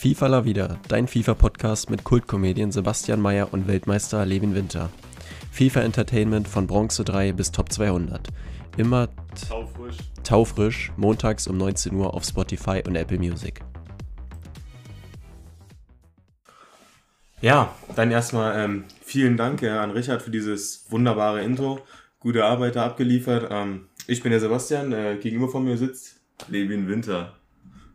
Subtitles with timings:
[0.00, 4.88] FIFA La Vida, dein FIFA-Podcast mit Kultkomedien Sebastian Mayer und Weltmeister Levin Winter.
[5.52, 8.28] FIFA Entertainment von Bronze 3 bis Top 200.
[8.78, 9.10] Immer
[9.46, 9.98] Taufrisch.
[10.24, 13.60] taufrisch, montags um 19 Uhr auf Spotify und Apple Music.
[17.42, 21.78] Ja, dann erstmal ähm, vielen Dank äh, an Richard für dieses wunderbare Intro.
[22.20, 23.48] Gute Arbeit da abgeliefert.
[23.50, 27.34] Ähm, ich bin der Sebastian, äh, gegenüber von mir sitzt Levin Winter.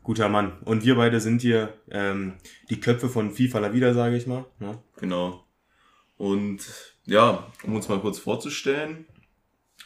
[0.06, 0.60] Guter Mann.
[0.62, 2.36] Und wir beide sind hier ähm,
[2.70, 4.46] die Köpfe von FIFA La Vida, sage ich mal.
[4.60, 4.78] Ne?
[4.98, 5.44] Genau.
[6.16, 6.62] Und
[7.06, 9.06] ja, um uns mal kurz vorzustellen.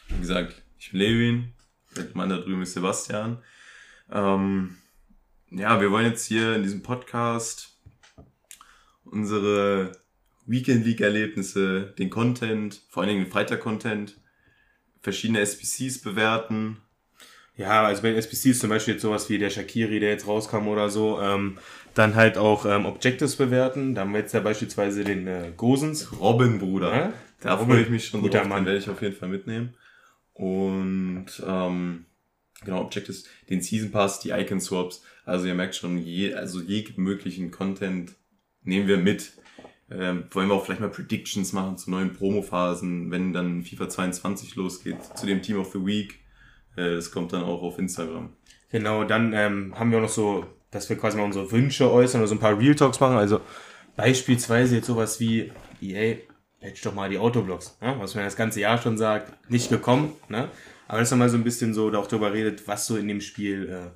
[0.08, 1.52] Wie gesagt, ich bin Levin.
[1.96, 3.42] Der Mann da drüben ist Sebastian.
[4.12, 4.76] Ähm,
[5.50, 7.80] ja, wir wollen jetzt hier in diesem Podcast
[9.04, 9.92] unsere
[10.44, 14.20] Weekend League Erlebnisse, den Content, vor allen Dingen den Freitag-Content,
[15.00, 16.76] verschiedene SPCs bewerten.
[17.60, 20.88] Ja, also bei SPCs zum Beispiel jetzt sowas wie der Shakiri, der jetzt rauskam oder
[20.88, 21.20] so.
[21.20, 21.58] Ähm,
[21.92, 23.94] dann halt auch ähm, Objectives bewerten.
[23.94, 26.18] Da haben wir jetzt ja beispielsweise den äh, Gosens.
[26.18, 26.96] Robin, Bruder.
[26.96, 27.12] Ja?
[27.42, 28.60] Da freue ich mich schon guter drauf, Mann.
[28.60, 29.74] den werde ich auf jeden Fall mitnehmen.
[30.32, 32.06] Und ähm,
[32.64, 35.04] genau, Objectives, den Season Pass, die Icon Swaps.
[35.26, 38.14] Also ihr merkt schon, je, also jeden möglichen Content
[38.62, 39.32] nehmen wir mit.
[39.90, 44.56] Ähm, wollen wir auch vielleicht mal Predictions machen zu neuen Promo-Phasen, wenn dann FIFA 22
[44.56, 46.20] losgeht, zu dem Team of the Week.
[46.76, 48.30] Äh, das kommt dann auch auf Instagram.
[48.70, 52.20] Genau, dann ähm, haben wir auch noch so, dass wir quasi mal unsere Wünsche äußern
[52.20, 53.16] oder so ein paar Real Talks machen.
[53.16, 53.40] Also
[53.96, 56.16] beispielsweise jetzt sowas wie, EA,
[56.60, 57.96] patch doch mal die Autoblocks, ne?
[57.98, 60.12] was man das ganze Jahr schon sagt, nicht gekommen.
[60.28, 60.48] Ne?
[60.88, 63.20] Aber dass man mal so ein bisschen so auch darüber redet, was so in dem
[63.20, 63.90] Spiel äh,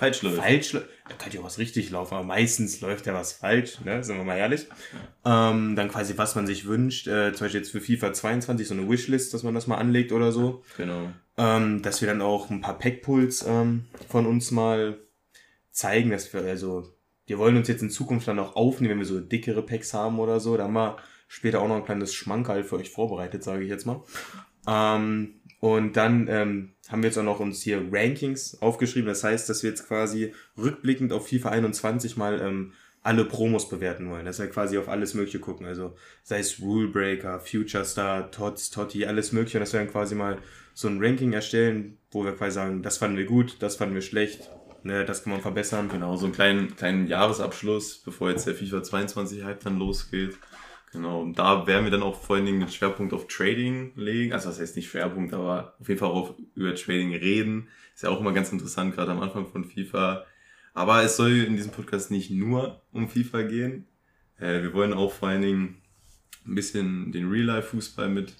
[0.00, 0.38] Falsch läuft.
[0.38, 0.88] falsch läuft.
[1.08, 4.02] Da kann ja auch was richtig laufen, aber meistens läuft ja was falsch, ne?
[4.02, 4.66] sind wir mal ehrlich.
[5.26, 8.74] Ähm, dann quasi, was man sich wünscht, äh, zum Beispiel jetzt für FIFA 22 so
[8.74, 10.64] eine Wishlist, dass man das mal anlegt oder so.
[10.78, 11.10] Genau.
[11.42, 14.98] Ähm, dass wir dann auch ein paar Packpulls ähm, von uns mal
[15.70, 16.92] zeigen, dass wir, also,
[17.26, 20.18] wir wollen uns jetzt in Zukunft dann auch aufnehmen, wenn wir so dickere Packs haben
[20.18, 20.58] oder so.
[20.58, 23.86] Da haben wir später auch noch ein kleines Schmankerl für euch vorbereitet, sage ich jetzt
[23.86, 24.02] mal.
[24.68, 29.08] Ähm, und dann ähm, haben wir jetzt auch noch uns hier Rankings aufgeschrieben.
[29.08, 34.10] Das heißt, dass wir jetzt quasi rückblickend auf FIFA 21 mal ähm, alle Promos bewerten
[34.10, 34.26] wollen.
[34.26, 35.66] Dass wir quasi auf alles Mögliche gucken.
[35.66, 39.58] Also sei es Rule Breaker, Future Star, Tots, Totti, alles Mögliche.
[39.58, 40.38] Und dass wir dann quasi mal
[40.74, 44.02] so ein Ranking erstellen, wo wir quasi sagen, das fanden wir gut, das fanden wir
[44.02, 44.50] schlecht,
[44.82, 45.88] ne, das kann man verbessern.
[45.88, 50.38] Genau, so einen kleinen, kleinen Jahresabschluss, bevor jetzt der FIFA 22 Hype dann losgeht.
[50.92, 54.32] Genau, und da werden wir dann auch vor allen Dingen den Schwerpunkt auf Trading legen.
[54.32, 57.68] Also das heißt nicht Schwerpunkt, aber auf jeden Fall auch über Trading reden.
[57.94, 60.24] Ist ja auch immer ganz interessant, gerade am Anfang von FIFA.
[60.74, 63.86] Aber es soll in diesem Podcast nicht nur um FIFA gehen.
[64.38, 65.82] Äh, wir wollen auch vor allen Dingen
[66.46, 68.34] ein bisschen den Real-Life-Fußball mit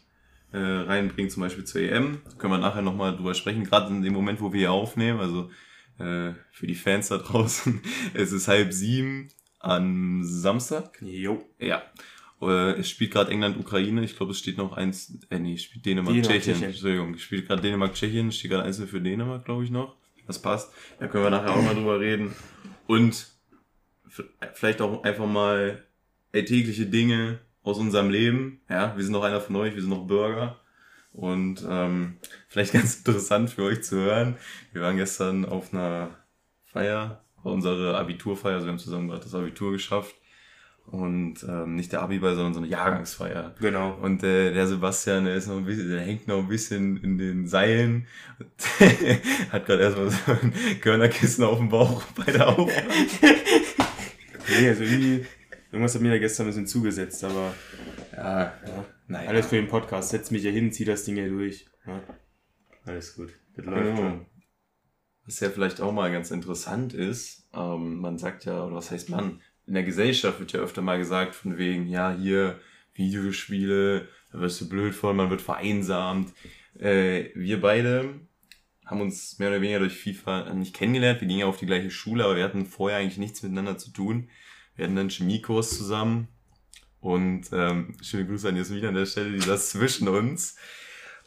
[0.53, 2.21] äh, reinbringen, zum Beispiel zur EM.
[2.25, 5.21] Da können wir nachher nochmal drüber sprechen, gerade in dem Moment, wo wir hier aufnehmen.
[5.21, 5.51] Also
[5.99, 7.81] äh, für die Fans da draußen.
[8.15, 10.99] Es ist halb sieben am Samstag.
[11.03, 11.45] Jo.
[11.59, 11.83] Ja.
[12.79, 14.03] Es spielt gerade England-Ukraine.
[14.03, 15.19] Ich glaube, es steht noch eins.
[15.29, 16.31] Äh, nee, es spielt Dänemark-Tschechien.
[16.31, 16.71] Dänemark-Tschechien.
[16.71, 17.15] Entschuldigung.
[17.15, 18.29] Es spielt gerade Dänemark-Tschechien.
[18.29, 19.95] Es steht gerade einzeln für Dänemark, glaube ich, noch.
[20.27, 20.73] Das passt.
[20.99, 22.35] Da können wir nachher auch mal drüber reden.
[22.87, 23.29] Und
[24.55, 25.85] vielleicht auch einfach mal
[26.33, 28.61] alltägliche Dinge aus unserem Leben.
[28.69, 30.61] Ja, wir sind noch einer von euch, wir sind noch Bürger.
[31.13, 34.37] Und ähm, vielleicht ganz interessant für euch zu hören.
[34.73, 36.11] Wir waren gestern auf einer
[36.65, 40.15] Feier, unsere Abiturfeier, also wir haben zusammen gerade das Abitur geschafft.
[40.91, 43.55] Und ähm, nicht der Abi-Ball, sondern so eine Jahrgangsfeier.
[43.61, 43.95] Genau.
[44.03, 47.17] Und äh, der Sebastian, der ist noch ein bisschen, der hängt noch ein bisschen in
[47.17, 48.07] den Seilen.
[49.51, 52.89] Hat gerade erstmal so ein Körnerkissen auf dem Bauch bei der Aufnahme.
[54.49, 55.25] Nee, also irgendwie,
[55.71, 57.55] irgendwas hat mir da gestern ein bisschen zugesetzt, aber
[58.17, 59.29] Ja, ja, naja.
[59.29, 60.11] alles für den Podcast.
[60.11, 61.67] Setz mich hier hin, zieh das Ding hier durch.
[61.87, 62.03] Ja.
[62.85, 63.31] Alles gut.
[63.55, 63.97] Das läuft Genau.
[63.97, 64.27] schon.
[65.27, 69.11] Was ja vielleicht auch mal ganz interessant ist, ähm, man sagt ja, oder was heißt
[69.11, 72.59] man, in der Gesellschaft wird ja öfter mal gesagt, von wegen, ja, hier
[72.95, 76.33] Videospiele, da wirst du blöd von, man wird vereinsamt.
[76.77, 78.19] Äh, wir beide
[78.85, 81.93] haben uns mehr oder weniger durch FIFA nicht kennengelernt, wir gingen ja auf die gleiche
[81.93, 84.29] Schule, aber wir hatten vorher eigentlich nichts miteinander zu tun.
[84.75, 86.27] Wir hatten einen Chemiekurs zusammen
[86.99, 90.57] und ähm, schöne Grüße an Jasmin an der Stelle, die saß zwischen uns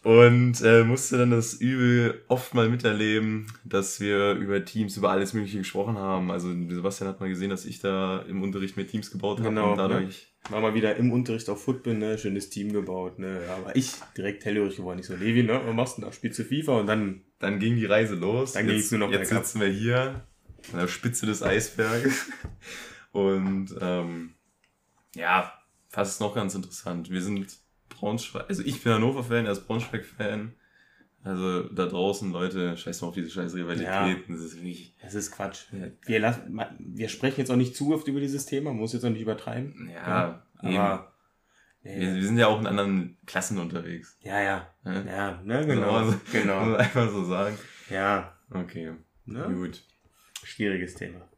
[0.03, 5.33] und äh, musste dann das Übel oft mal miterleben, dass wir über Teams, über alles
[5.33, 6.29] Mögliche gesprochen haben.
[6.29, 9.71] Also Sebastian hat mal gesehen, dass ich da im Unterricht mehr Teams gebaut habe Genau,
[9.71, 10.33] und dadurch.
[10.49, 12.17] War mal wieder im Unterricht auf Football, ne?
[12.17, 13.39] Schönes Team gebaut, ne?
[13.49, 14.99] Aber ich direkt hellhörig geworden.
[14.99, 15.61] Ich so, Levi, ne?
[15.65, 16.13] Was machst du denn da?
[16.13, 16.79] Spielst du FIFA?
[16.81, 18.51] Und dann, Dann ging die Reise los.
[18.51, 20.27] Dann jetzt, ging's nur noch Jetzt sitzen wir hier
[20.73, 22.29] an der Spitze des Eisberges.
[23.13, 24.33] Und ähm,
[25.15, 25.53] ja,
[25.91, 27.09] was ist noch ganz interessant?
[27.09, 27.62] Wir sind
[28.03, 30.53] Braunschweig, also ich bin Hannover-Fan, er ist Braunschweig-Fan.
[31.23, 34.35] Also da draußen, Leute, scheiß mal auf diese scheiß Rivalitäten.
[34.35, 34.93] Das ist wirklich.
[35.01, 35.67] Das ist Quatsch.
[36.05, 39.05] Wir, lassen, wir sprechen jetzt auch nicht zu oft über dieses Thema, man muss jetzt
[39.05, 39.89] auch nicht übertreiben.
[39.89, 40.45] Ja, aber.
[40.57, 41.13] aber
[41.81, 44.17] wir, wir sind ja auch in anderen Klassen unterwegs.
[44.21, 44.67] Ja, ja.
[44.83, 45.91] Ja, Ja, ne, genau.
[45.91, 46.65] Also, genau.
[46.65, 47.57] Muss einfach so sagen.
[47.89, 48.37] Ja.
[48.49, 48.91] Okay,
[49.25, 49.49] Ne?
[49.53, 49.81] gut.
[50.43, 51.29] Schwieriges Thema.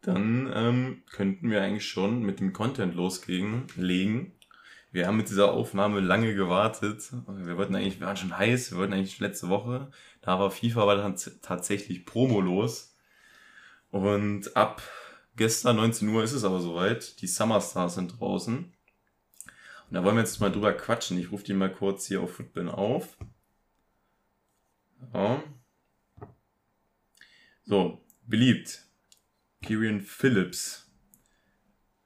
[0.00, 3.66] Dann ähm, könnten wir eigentlich schon mit dem Content loslegen.
[3.76, 4.32] Legen.
[4.92, 7.12] Wir haben mit dieser Aufnahme lange gewartet.
[7.28, 9.90] Wir wollten eigentlich, wir waren schon heiß, wir wollten eigentlich letzte Woche.
[10.20, 12.96] Da war FIFA aber dann tatsächlich Promo los.
[13.90, 14.82] Und ab
[15.36, 17.20] gestern 19 Uhr ist es aber soweit.
[17.20, 18.56] Die Summer Stars sind draußen.
[18.56, 21.18] Und da wollen wir jetzt mal drüber quatschen.
[21.18, 23.16] Ich rufe die mal kurz hier auf Footbin auf.
[25.14, 25.42] Ja.
[27.64, 28.86] So, beliebt.
[29.62, 30.89] Kieran Phillips.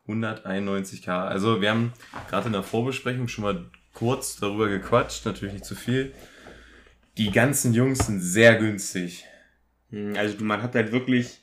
[0.07, 1.09] 191k.
[1.09, 1.93] Also wir haben
[2.29, 6.13] gerade in der Vorbesprechung schon mal kurz darüber gequatscht, natürlich nicht zu viel.
[7.17, 9.25] Die ganzen Jungs sind sehr günstig.
[9.91, 11.41] Hm, Also man hat halt wirklich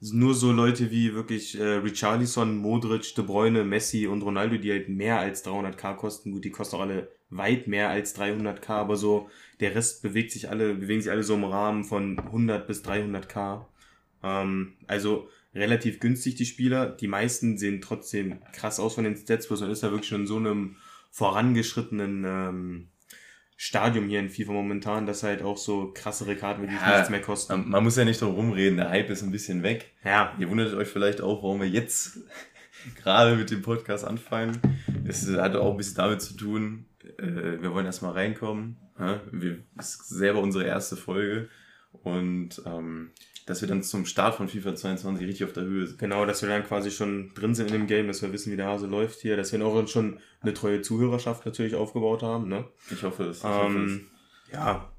[0.00, 4.88] nur so Leute wie wirklich äh, Richarlison, Modric, De Bruyne, Messi und Ronaldo, die halt
[4.88, 6.32] mehr als 300k kosten.
[6.32, 9.30] Gut, die kosten auch alle weit mehr als 300k, aber so
[9.60, 13.66] der Rest bewegt sich alle, bewegen sich alle so im Rahmen von 100 bis 300k.
[14.22, 16.86] Ähm, also relativ günstig die Spieler.
[16.88, 20.22] Die meisten sehen trotzdem krass aus von den Stats, bloß man ist ja wirklich schon
[20.22, 20.76] in so einem
[21.10, 22.88] vorangeschrittenen ähm,
[23.56, 27.20] Stadium hier in FIFA momentan, dass halt auch so krassere Karten wirklich Ja, nichts mehr
[27.20, 27.68] kosten.
[27.68, 29.92] Man muss ja nicht drum rumreden, der Hype ist ein bisschen weg.
[30.04, 32.20] Ja, Ihr wundert euch vielleicht auch, warum wir jetzt
[33.02, 34.58] gerade mit dem Podcast anfangen.
[35.06, 36.86] Es hat auch ein bisschen damit zu tun,
[37.18, 38.76] äh, wir wollen erstmal reinkommen.
[38.98, 39.20] ja?
[39.30, 41.48] Wir, es ist selber unsere erste Folge.
[42.02, 43.10] Und ähm,
[43.46, 45.98] dass wir dann zum Start von FIFA 22 richtig auf der Höhe sind.
[45.98, 48.56] genau, dass wir dann quasi schon drin sind in dem Game, dass wir wissen, wie
[48.56, 52.64] der Hase läuft hier, dass wir auch schon eine treue Zuhörerschaft natürlich aufgebaut haben, ne?
[52.90, 53.42] Ich hoffe es.
[53.44, 54.06] Ähm,
[54.52, 54.90] ja.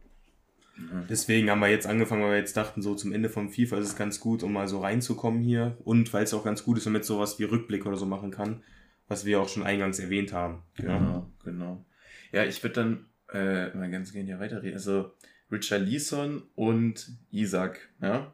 [0.78, 1.06] Mhm.
[1.10, 3.88] Deswegen haben wir jetzt angefangen, weil wir jetzt dachten, so zum Ende vom FIFA ist
[3.88, 5.78] es ganz gut, um mal so reinzukommen hier.
[5.84, 8.06] Und weil es auch ganz gut ist, wenn man jetzt sowas wie Rückblick oder so
[8.06, 8.64] machen kann,
[9.08, 10.64] was wir auch schon eingangs erwähnt haben.
[10.76, 11.86] Genau, genau.
[12.32, 14.74] Ja, ich würde dann äh, mal ganz gerne hier weiterreden.
[14.74, 15.12] Also
[15.52, 18.34] Richard Leeson und Isaac, ja.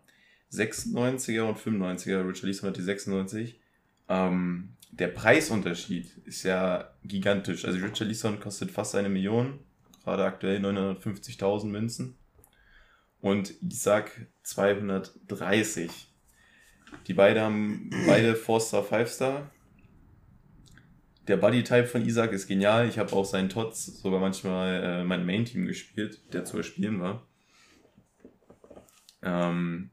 [0.52, 2.28] 96er und 95er.
[2.28, 3.60] Richard Leeson hat die 96.
[4.08, 7.66] Ähm, der Preisunterschied ist ja gigantisch.
[7.66, 9.60] Also Richard Leeson kostet fast eine Million,
[10.04, 12.16] gerade aktuell 950.000 Münzen.
[13.20, 15.92] Und Isaac 230.
[17.08, 19.52] Die beiden haben beide 4-Star, 5-Star.
[21.28, 22.88] Der Buddy-Type von Isaac ist genial.
[22.88, 27.28] Ich habe auch seinen Tots sogar manchmal äh, mein Main-Team gespielt, der zu erspielen war.
[29.22, 29.92] Ähm,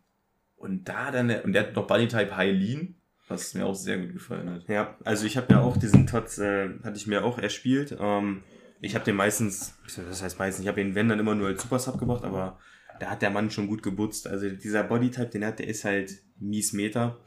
[0.56, 2.94] und da dann, der, und der hat noch Buddy-Type Lean,
[3.28, 4.68] was mir auch sehr gut gefallen hat.
[4.68, 7.96] Ja, also ich habe ja auch diesen Tots, äh, hatte ich mir auch erspielt.
[7.98, 8.44] Ähm,
[8.80, 11.62] ich habe den meistens, das heißt meistens, ich habe den wenn dann immer nur als
[11.62, 12.58] Super Sub gebracht, aber
[13.00, 14.26] da hat der Mann schon gut gebutzt.
[14.26, 17.18] Also dieser Bodytype, den er hat, der ist halt mies Meter.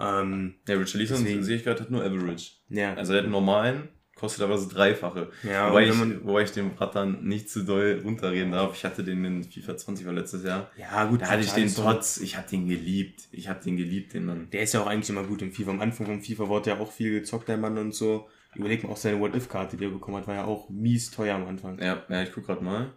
[0.00, 2.52] Ähm, Ja, Richard Leeson, sehe ich gerade, hat nur Average.
[2.68, 5.30] ja, Also der hat einen normalen, kostet aber so dreifache.
[5.42, 8.74] ja wobei, ich, wobei ich dem Rad dann nicht zu doll runterreden darf.
[8.76, 10.70] Ich hatte den in FIFA 20 war letztes Jahr.
[10.76, 13.22] ja gut, Da hatte ich den Tots, ich habe den geliebt.
[13.32, 14.48] Ich habe den geliebt, den Mann.
[14.50, 15.70] Der ist ja auch eigentlich immer gut im FIFA.
[15.72, 18.28] Am Anfang vom FIFA wurde ja auch viel gezockt, der Mann und so.
[18.56, 21.46] Überleg mal, auch seine What-If-Karte, die er bekommen hat, war ja auch mies teuer am
[21.46, 21.80] Anfang.
[21.80, 22.92] Ja, ja ich guck grad mal.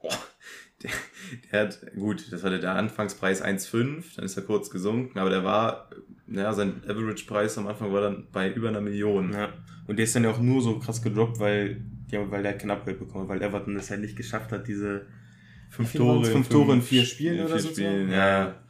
[0.00, 0.16] Boah,
[0.82, 0.90] der,
[1.52, 5.44] der hat, gut, das war der, Anfangspreis 1,5, dann ist er kurz gesunken, aber der
[5.44, 5.90] war,
[6.26, 9.32] ja, sein Average-Preis am Anfang war dann bei über einer Million.
[9.32, 9.52] Ja.
[9.86, 12.70] Und der ist dann ja auch nur so krass gedroppt, weil, ja, weil der kein
[12.70, 15.06] Upgrade bekommen hat, weil Everton es halt nicht geschafft hat, diese
[15.70, 16.28] Fünf waren's?
[16.28, 17.68] Fünf Tore in vier Spielen oder so?
[17.70, 18.16] Spielen, Ja.
[18.44, 18.64] ja.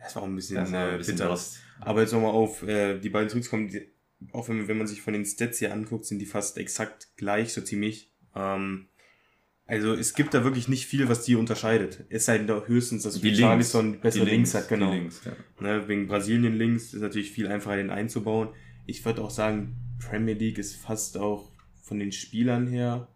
[0.00, 1.28] Das war auch ein bisschen, Das war äh, ein bisschen bitter.
[1.30, 1.60] lost.
[1.80, 3.88] Aber jetzt nochmal auf äh, die beiden zurückzukommen, die,
[4.32, 7.52] auch wenn, wenn man sich von den Stats hier anguckt, sind die fast exakt gleich,
[7.52, 8.12] so ziemlich.
[8.34, 8.88] Ähm,
[9.66, 12.04] also es gibt da wirklich nicht viel, was die unterscheidet.
[12.10, 14.90] Es sei denn höchstens, dass Die Richarlison Links, bessere die Links, hat, genau.
[14.90, 15.32] Die Links, ja.
[15.60, 18.50] Ne, wegen Brasilien links ist natürlich viel einfacher, den einzubauen.
[18.86, 21.50] Ich würde auch sagen, Premier League ist fast auch
[21.82, 23.08] von den Spielern her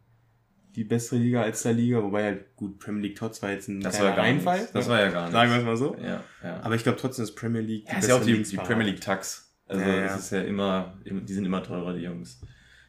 [0.75, 3.81] die bessere Liga als der Liga, wobei halt gut, Premier League Tots war jetzt ein
[3.81, 4.59] Das war gar Einfall.
[4.59, 4.73] nichts.
[4.73, 5.33] Das war ja gar nichts.
[5.33, 5.97] Sagen wir es mal so.
[6.01, 6.61] Ja, ja.
[6.63, 8.87] Aber ich glaube trotzdem, dass Premier League Ja, ist ja auch die, die Premier.
[8.87, 9.53] League Tax.
[9.67, 10.03] Also Ja, ja.
[10.05, 12.41] das ist ja immer, die sind immer teurer, die Jungs.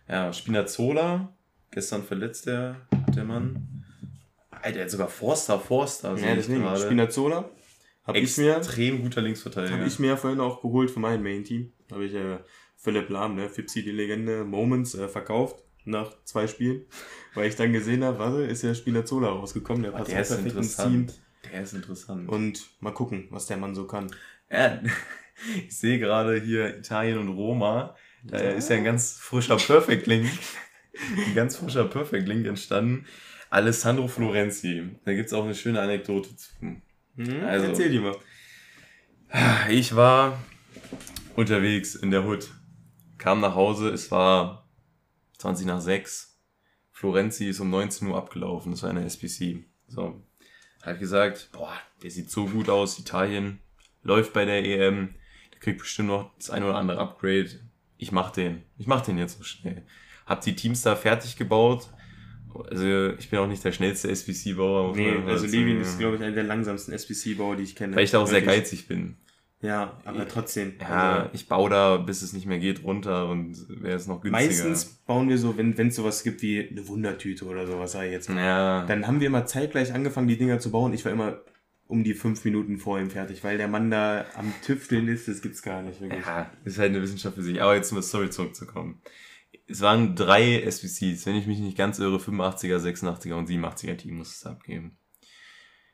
[0.08, 1.34] Ja, Spinazzola,
[1.72, 2.76] gestern verletzt der,
[3.20, 3.86] der Mann.
[4.52, 6.18] Alter, der hat sogar Forster, Forster.
[6.18, 6.76] Ja, ich deswegen.
[6.78, 7.50] Spinazzola
[8.10, 9.80] habe ich mir, Extrem guter Linksverteidiger.
[9.80, 11.72] hab ich mir vorhin auch geholt für mein Main-Team.
[11.92, 12.40] Habe ich äh,
[12.76, 16.86] Philipp Lahm, ne, Fipsi, die Legende, Moments äh, verkauft nach zwei Spielen,
[17.36, 20.30] weil ich dann gesehen habe, warte, ist ja Spinazzola rausgekommen, der passt der auch ist
[20.30, 20.86] perfekt ins Team.
[21.02, 21.22] interessant.
[21.52, 22.30] Der ist interessant.
[22.30, 24.12] Und mal gucken, was der Mann so kann.
[24.52, 24.82] Ja,
[25.68, 27.96] ich sehe gerade hier Italien und Roma.
[28.24, 30.30] Da ist ja ein ganz frischer Perfect Link.
[31.28, 33.06] Ein ganz frischer Perfect Link entstanden.
[33.50, 34.90] Alessandro Florenzi.
[35.06, 36.50] Da gibt's auch eine schöne Anekdote zu.
[36.62, 36.82] Mhm,
[37.46, 38.16] Also- Erzähl die mal.
[39.70, 40.40] Ich war
[41.36, 42.50] unterwegs in der Hood,
[43.18, 44.68] kam nach Hause, es war
[45.38, 46.38] 20 nach 6.
[46.92, 49.66] Florenzi ist um 19 Uhr abgelaufen, das war eine SPC.
[49.88, 50.22] So,
[50.82, 53.60] hab gesagt, boah, der sieht so gut aus, Italien
[54.02, 55.14] läuft bei der EM,
[55.54, 57.50] der kriegt bestimmt noch das ein oder andere Upgrade.
[57.98, 59.86] Ich mach den, ich mach den jetzt so schnell.
[60.30, 61.90] Hab die Teams da fertig gebaut.
[62.70, 64.90] Also ich bin auch nicht der schnellste SPC-Bauer.
[64.90, 67.96] muss Nee, also Levin ist, glaube ich, einer der langsamsten SPC-Bauer, die ich kenne.
[67.96, 69.18] Weil ich da auch sehr geizig bin.
[69.62, 70.74] Ja, aber trotzdem.
[70.80, 74.22] Ja, Also, ich baue da, bis es nicht mehr geht, runter und wäre es noch
[74.22, 74.48] günstiger.
[74.48, 78.12] meistens bauen wir so, wenn es sowas gibt wie eine Wundertüte oder sowas, sag ich
[78.12, 78.40] jetzt mal.
[78.42, 80.94] Ja, Dann haben wir immer zeitgleich angefangen, die Dinger zu bauen.
[80.94, 81.42] Ich war immer
[81.88, 85.42] um die fünf Minuten vor ihm fertig, weil der Mann da am Tüfteln ist, das
[85.42, 86.24] gibt's gar nicht wirklich.
[86.26, 87.62] ja, ist halt eine Wissenschaft für sich.
[87.62, 89.02] Aber jetzt zur Story zurückzukommen.
[89.68, 94.18] Es waren drei SPCs, wenn ich mich nicht ganz irre, 85er, 86er und 87er Team
[94.18, 94.98] muss es abgeben.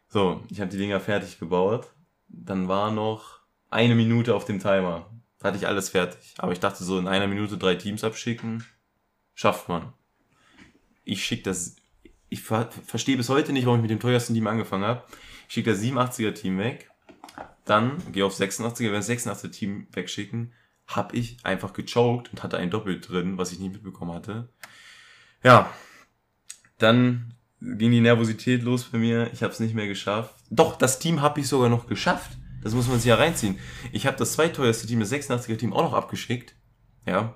[0.07, 1.91] So, ich habe die Dinger fertig gebaut.
[2.27, 5.09] Dann war noch eine Minute auf dem Timer.
[5.39, 6.35] Da hatte ich alles fertig.
[6.37, 8.65] Aber ich dachte so, in einer Minute drei Teams abschicken,
[9.33, 9.93] schafft man.
[11.03, 11.75] Ich schicke das,
[12.29, 15.03] ich ver verstehe bis heute nicht, warum ich mit dem teuersten Team angefangen habe.
[15.47, 16.89] Ich schicke das 87er Team weg.
[17.65, 20.53] Dann gehe auf 86er, wenn das 86er Team wegschicken,
[20.87, 24.49] habe ich einfach gechoked und hatte ein Doppelt drin, was ich nicht mitbekommen hatte.
[25.43, 25.71] Ja,
[26.77, 29.31] dann ging die Nervosität los bei mir.
[29.33, 30.35] Ich habe es nicht mehr geschafft.
[30.49, 32.37] Doch, das Team habe ich sogar noch geschafft.
[32.63, 33.59] Das muss man sich ja reinziehen.
[33.91, 36.55] Ich habe das zweiteuerste Team, das 86er Team, auch noch abgeschickt.
[37.05, 37.35] Ja.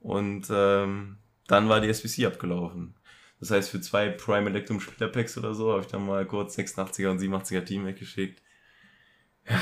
[0.00, 2.94] Und ähm, dann war die SPC abgelaufen.
[3.40, 7.10] Das heißt, für zwei Prime Electrum Spielerpacks oder so habe ich dann mal kurz 86er
[7.10, 8.42] und 87er Team weggeschickt.
[9.48, 9.60] Ja.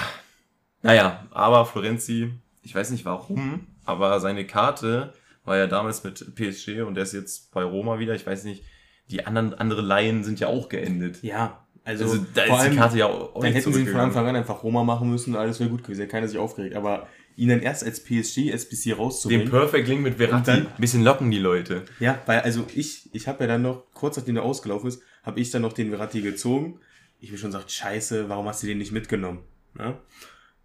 [0.82, 2.32] Naja, aber Florenzi,
[2.62, 5.12] ich weiß nicht warum, aber seine Karte
[5.44, 8.14] war ja damals mit PSG und der ist jetzt bei Roma wieder.
[8.14, 8.62] Ich weiß nicht,
[9.10, 11.22] die anderen andere Laien sind ja auch geendet.
[11.22, 13.88] Ja, also, Also, da vor ist allem, die Karte ja auch dann hätten sie ihn
[13.88, 14.00] von.
[14.00, 16.06] Anfang an einfach Roma machen müssen und alles wäre gut gewesen.
[16.08, 16.76] Keiner sich aufgeregt.
[16.76, 19.50] Aber ihn dann erst als PSG, Den rauszubringen.
[19.50, 20.46] Perfect Link mit Verratti.
[20.46, 21.82] Dann- Ein bisschen locken die Leute.
[21.98, 25.40] Ja, weil also ich, ich habe ja dann noch, kurz nachdem der ausgelaufen ist, habe
[25.40, 26.78] ich dann noch den Verratti gezogen.
[27.18, 29.40] Ich mir schon gesagt, scheiße, warum hast du den nicht mitgenommen?
[29.78, 29.98] Ja?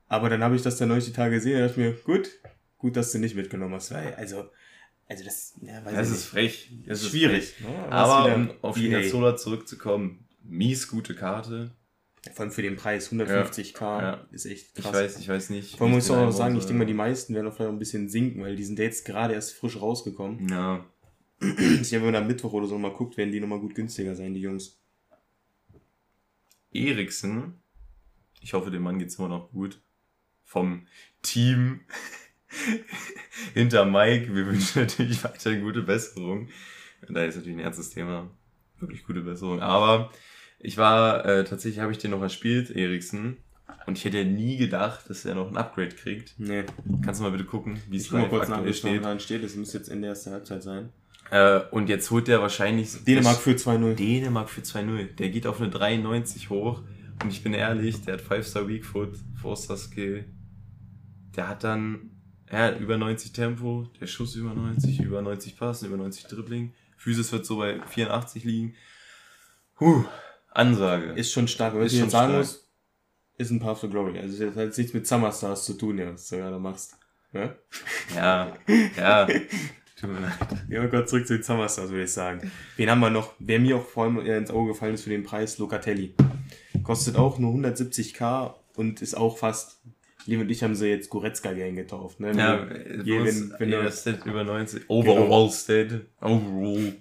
[0.08, 2.30] Aber dann habe ich das dann neulich die Tage gesehen, da dachte ich mir, gut,
[2.78, 3.92] gut, dass du nicht mitgenommen hast.
[3.92, 4.46] Weil, also,
[5.08, 6.72] also das, ja, weiß Das ich ist frech.
[6.72, 6.90] nicht.
[6.90, 7.54] Das ist schwierig.
[7.54, 7.68] frech.
[7.68, 7.92] ne?
[7.92, 8.78] Aber um auf.
[8.78, 11.72] Spinazzola zurückzukommen, mies gute Karte.
[12.34, 14.28] Vor allem für den Preis, 150k, Ja.
[14.32, 14.94] ist echt Ich krass.
[14.94, 15.78] weiß, ich weiß nicht.
[15.78, 17.54] Vor allem muss ich ich auch noch sagen, ich denke mal, die meisten werden auch
[17.56, 20.48] vielleicht ein bisschen sinken, weil die sind ja jetzt gerade erst frisch rausgekommen.
[20.50, 20.86] Ja.
[21.40, 24.16] Ich habe, wenn man am Mittwoch oder so mal guckt, werden die nochmal gut günstiger
[24.16, 24.80] sein, die Jungs.
[26.74, 27.62] Eriksen,
[28.42, 29.82] ich hoffe, dem Mann geht's immer noch gut.
[30.48, 30.88] Vom
[31.22, 31.82] Team
[33.54, 34.34] hinter Mike.
[34.34, 36.48] Wir wünschen natürlich weiterhin gute Besserung.
[37.10, 38.32] Da ist natürlich ein ernstes Thema.
[38.80, 39.62] Wirklich gute Besserung.
[39.62, 40.10] Aber
[40.60, 43.38] ich war, äh, tatsächlich habe ich den noch erspielt, Eriksen.
[43.86, 46.36] Und ich hätte nie gedacht, dass er noch ein Upgrade kriegt.
[46.38, 46.64] Nee.
[47.04, 48.92] Kannst du mal bitte gucken, wie es mal kurz aktuell es steht.
[48.92, 49.44] momentan steht.
[49.44, 50.90] Das müsste jetzt in der ersten Halbzeit sein.
[51.30, 53.04] Äh, und jetzt holt der wahrscheinlich...
[53.04, 53.96] Dänemark für 2-0.
[53.96, 55.16] Dänemark für 2-0.
[55.16, 56.84] Der geht auf eine 93 hoch.
[57.22, 60.26] Und ich bin ehrlich, der hat 5-Star Weak Foot, 4-Star Skill.
[61.38, 62.12] Der hat dann
[62.52, 66.74] ja, über 90 Tempo, der Schuss über 90, über 90 Passen, über 90 Dribbling.
[66.98, 68.76] Physis wird so bei 84 liegen.
[69.80, 70.04] Huh,
[70.52, 71.12] Ansage.
[71.12, 71.74] Ist schon stark.
[71.74, 72.46] Aber Ist ich schon sagen stark.
[72.46, 72.68] muss,
[73.38, 74.20] ist ein Path to Glory.
[74.20, 76.98] Also das hat jetzt nichts mit Summer Stars zu tun, ja, was du gerade machst.
[77.34, 77.56] Ja?
[78.16, 78.58] Ja,
[78.98, 79.28] ja.
[80.00, 80.34] Tut mir leid.
[80.70, 82.52] Gehen wir kurz zurück zu den Summer Stars, würde ich sagen.
[82.78, 83.34] Wen haben wir noch?
[83.40, 86.16] Wer mir auch vor allem eher ins Auge gefallen ist für den Preis, Locatelli.
[86.84, 89.82] Kostet auch nur 170k und ist auch fast,
[90.28, 92.20] Liv und ich haben sie jetzt Goretzka Gang getauft.
[92.20, 92.32] Ne?
[92.38, 94.84] Ja, Wenn je, wenn, wenn, wenn du- Stat über 90.
[94.90, 96.02] Overall Stat.
[96.22, 96.94] Overall.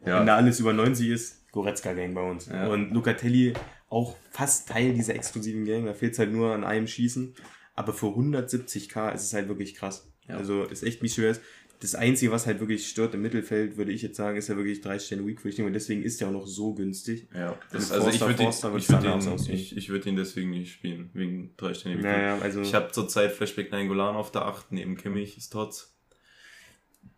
[0.00, 0.24] wenn Ja.
[0.24, 2.46] da alles über 90 ist, Goretzka Gang bei uns.
[2.46, 2.68] Ja.
[2.68, 3.52] Und Locatelli
[3.88, 5.84] auch fast Teil dieser exklusiven Gang.
[5.84, 7.34] Da fehlt es halt nur an einem Schießen.
[7.74, 10.10] Aber für 170k ist es halt wirklich krass.
[10.28, 10.36] Ja.
[10.36, 11.36] Also ist echt nicht schwer.
[11.80, 14.82] Das Einzige, was halt wirklich stört im Mittelfeld, würde ich jetzt sagen, ist ja wirklich
[14.82, 15.42] drei Sterne Weak.
[15.44, 17.26] Ich denke, und deswegen ist der auch noch so günstig.
[17.34, 20.04] Ja, das, also ich Forster, würde Forster ich würd dann anders ihn, ich, ich würd
[20.04, 22.02] ihn deswegen nicht spielen, wegen drei Sterne.
[22.02, 25.96] Naja, also Ich habe zurzeit Flashback Golan auf der 8, neben Kimmich ist Tots.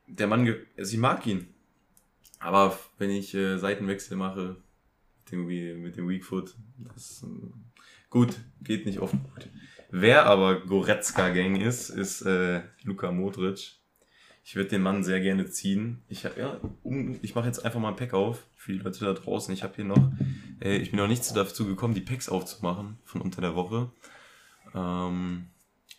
[0.07, 0.47] Der Mann,
[0.79, 1.49] also ich mag ihn.
[2.39, 4.57] Aber wenn ich äh, Seitenwechsel mache,
[5.31, 7.49] mit dem, mit dem Weak Foot, das äh,
[8.11, 9.49] gut, geht nicht oft gut.
[9.91, 13.82] Wer aber Goretzka Gang ist, ist äh, Luka Modric.
[14.45, 16.03] Ich würde den Mann sehr gerne ziehen.
[16.09, 19.05] Ich hab, ja, um, ich mache jetzt einfach mal ein Pack auf für die Leute
[19.05, 19.55] da draußen.
[19.55, 20.13] Ich habe hier noch,
[20.61, 23.91] äh, ich bin noch nicht dazu gekommen, die Packs aufzumachen von unter der Woche.
[24.75, 25.47] Ähm,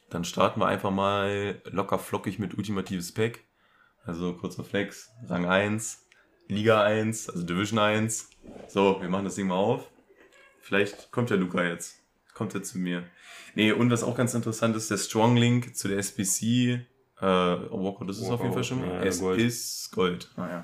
[0.10, 3.40] dann starten wir einfach mal locker flockig mit ultimatives Pack.
[4.06, 6.06] Also kurzer Flex, Rang 1,
[6.50, 8.30] Liga 1, also Division 1.
[8.68, 9.90] So, wir machen das Ding mal auf.
[10.62, 12.02] Vielleicht kommt der Luca jetzt.
[12.34, 13.04] Kommt er zu mir.
[13.56, 16.86] Nee, und was auch ganz interessant ist, der Strong Link zu der SBC.
[17.24, 17.25] Äh,
[17.72, 18.96] Walkout ist es auf jeden Fall schon mal.
[18.96, 19.39] Ja, es Gold.
[19.39, 20.30] ist Gold.
[20.36, 20.63] Ah, ja.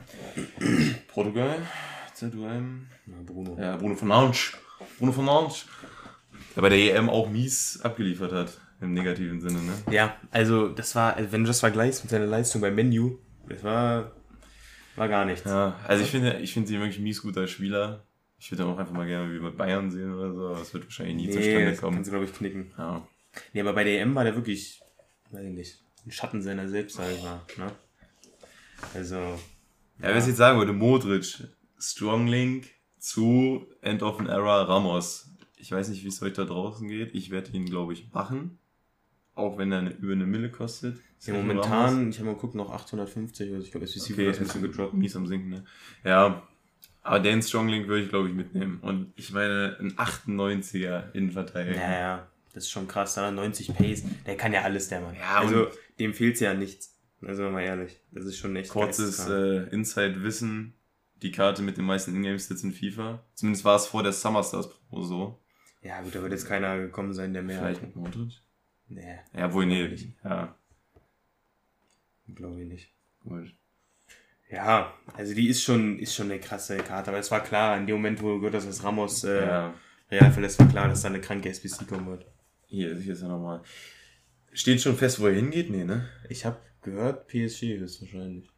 [1.07, 1.55] Portugal.
[2.13, 2.85] ZUM.
[3.05, 3.57] Na, Bruno.
[3.57, 4.57] Ja, Bruno Fernandes.
[4.97, 5.65] Bruno Fernandes.
[6.55, 8.59] Der bei der EM auch mies abgeliefert hat.
[8.81, 9.73] Im negativen Sinne, ne?
[9.89, 13.63] Ja, also das war, also wenn du das vergleichst mit seiner Leistung beim Menu, das
[13.63, 14.11] war,
[14.97, 15.45] war gar nichts.
[15.45, 18.05] Ja, also ich finde, ich finde sie wirklich mies gut als Spieler.
[18.37, 20.85] Ich würde auch einfach mal gerne wie bei Bayern sehen oder so, aber das wird
[20.85, 21.95] wahrscheinlich nie zustande das kommen.
[21.95, 22.71] kannst du, glaube ich, knicken.
[22.77, 23.05] Ja.
[23.53, 24.81] Nee, aber bei der EM war der wirklich,
[25.31, 27.41] weiß ich nicht, ein Schatten seiner selbst, sag ich mal.
[27.57, 27.71] Ne?
[28.93, 29.15] Also,
[30.01, 31.47] Ja, was ich jetzt sagen würde, Modric,
[31.79, 35.29] Strong Link zu End of an Era Ramos.
[35.57, 37.13] Ich weiß nicht, wie es euch da draußen geht.
[37.13, 38.57] Ich werde ihn, glaube ich, machen.
[39.35, 40.97] Auch wenn er eine, über eine Mille kostet.
[41.21, 41.47] ja, Ramos.
[41.47, 44.61] momentan, ich habe mal geguckt, noch 850, also ich glaube, SVC Okay, ist ein bisschen
[44.63, 44.93] gedroppt.
[44.93, 45.63] mies am Sinken, ne?
[46.03, 46.41] Ja,
[47.03, 48.79] aber den Strong Link würde ich, glaube ich, mitnehmen.
[48.81, 51.79] Und ich meine, ein 98er Innenverteidiger.
[51.79, 55.15] Ja, ja, das ist schon krass, da 90 Pace, der kann ja alles, der Mann.
[55.15, 55.67] Ja, also
[55.99, 56.97] dem fehlt's ja nichts.
[57.21, 60.73] Also mal ehrlich, das ist schon echt Kurzes äh, Inside-Wissen.
[61.21, 63.21] Die Karte mit den meisten Ingame-Stats in FIFA.
[63.35, 65.39] Zumindest war es vor der Summer Stars Pro so.
[65.81, 68.31] Ja gut, da wird jetzt keiner gekommen sein, der mehr Vielleicht mit Modric?
[68.87, 69.87] Nee, Ja, wohl nee.
[69.87, 70.13] Nicht.
[70.23, 70.55] Ja,
[72.35, 72.93] glaube ich nicht.
[73.23, 73.53] gut.
[74.49, 77.85] Ja, also die ist schon, ist schon eine krasse Karte, aber es war klar, in
[77.85, 79.73] dem Moment, wo hast, dass Ramos äh, Ja,
[80.09, 82.25] Real verlässt, war klar, dass da eine kranke SBC kommen wird.
[82.65, 83.61] hier, hier ist er nochmal.
[84.53, 85.69] Steht schon fest, wo er hingeht?
[85.69, 86.07] Nee, ne?
[86.29, 88.49] Ich habe gehört, PSG höchstwahrscheinlich.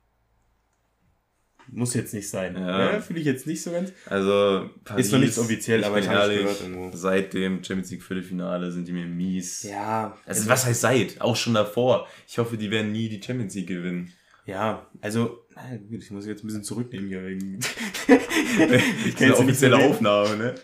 [1.69, 2.55] Muss jetzt nicht sein.
[2.55, 2.93] Ja.
[2.93, 3.01] Ja.
[3.01, 3.93] Fühle ich jetzt nicht so ganz.
[4.07, 6.95] Also, Ist noch nichts offiziell, ich aber ich ehrlich, gehört irgendwo.
[6.97, 9.63] seit dem Champions League Viertelfinale sind die mir mies.
[9.63, 11.21] Ja, Also, was heißt seit?
[11.21, 12.07] Auch schon davor.
[12.27, 14.11] Ich hoffe, die werden nie die Champions League gewinnen.
[14.45, 17.59] Ja, also, na gut, ich muss jetzt ein bisschen zurücknehmen hier wegen.
[18.51, 19.83] Ich kenn kenne nicht offizielle so.
[19.83, 20.55] Aufnahme, ne?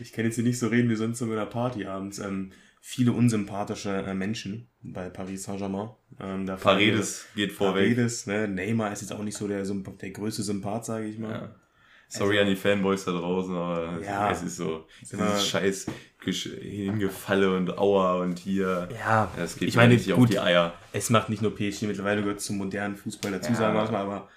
[0.00, 2.20] Ich kann jetzt hier nicht so reden wie sonst so mit einer Party abends.
[2.20, 5.90] Ähm, viele unsympathische äh, Menschen bei Paris Saint-Germain.
[6.18, 7.94] Ähm, Paredes geht vorweg.
[7.94, 8.48] Paredes, ne?
[8.48, 11.32] Neymar ist jetzt auch nicht so der, der größte Sympath, sage ich mal.
[11.32, 11.54] Ja.
[12.12, 14.30] Sorry an die Fanboys da draußen, aber Also Ja.
[14.32, 14.86] es ist so.
[15.12, 15.86] immer- Dieses scheiß
[16.60, 18.88] Hingefalle und Aua und hier.
[18.98, 20.74] Ja, Das geht ich meine, auf gut, die Eier.
[20.92, 23.56] es macht nicht nur PSG, mittlerweile gehört es zum modernen Fußball dazu, Ja.
[23.58, 24.28] sagen wir mal, aber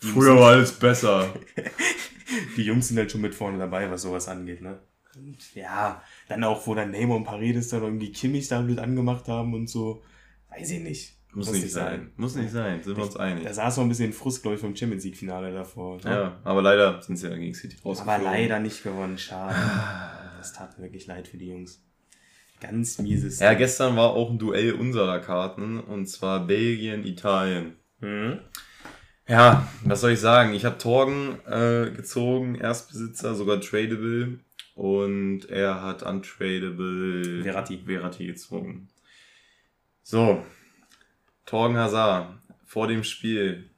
[0.00, 1.34] Früher war alles besser.
[2.56, 4.78] die Jungs sind halt schon mit vorne dabei, was sowas angeht, ne?
[5.16, 9.28] Und ja, dann auch, wo dann Neymar und Paredes dann irgendwie Kimmich da blöd angemacht
[9.28, 10.02] haben und so,
[10.50, 11.14] weiß ich nicht.
[11.34, 12.10] Muss, nicht sein.
[12.16, 13.44] Muss nicht sein, sind wir uns einig.
[13.44, 15.96] Da saß noch ein bisschen Frust, glaube ich, vom Champions League-Finale davor.
[15.98, 16.10] ne?
[16.10, 18.24] Ja, aber leider sind sie ja gegen City Aber rausgeflogen.
[18.24, 19.54] leider nicht gewonnen, schade.
[20.38, 21.82] Das tat mir wirklich leid für die Jungs.
[22.60, 23.40] Ganz mieses.
[23.40, 27.76] Ja, gestern war auch ein Duell unserer Karten und zwar Belgien, Italien.
[28.00, 28.40] Hm?
[29.28, 30.54] Ja, was soll ich sagen?
[30.54, 34.40] Ich habe Torgen äh, gezogen, Erstbesitzer, sogar tradable.
[34.78, 37.82] Und er hat untradable Verratti.
[37.84, 38.88] Verratti gezogen.
[40.04, 40.46] So,
[41.46, 42.38] Torgen Hazard.
[42.64, 43.70] Vor dem Spiel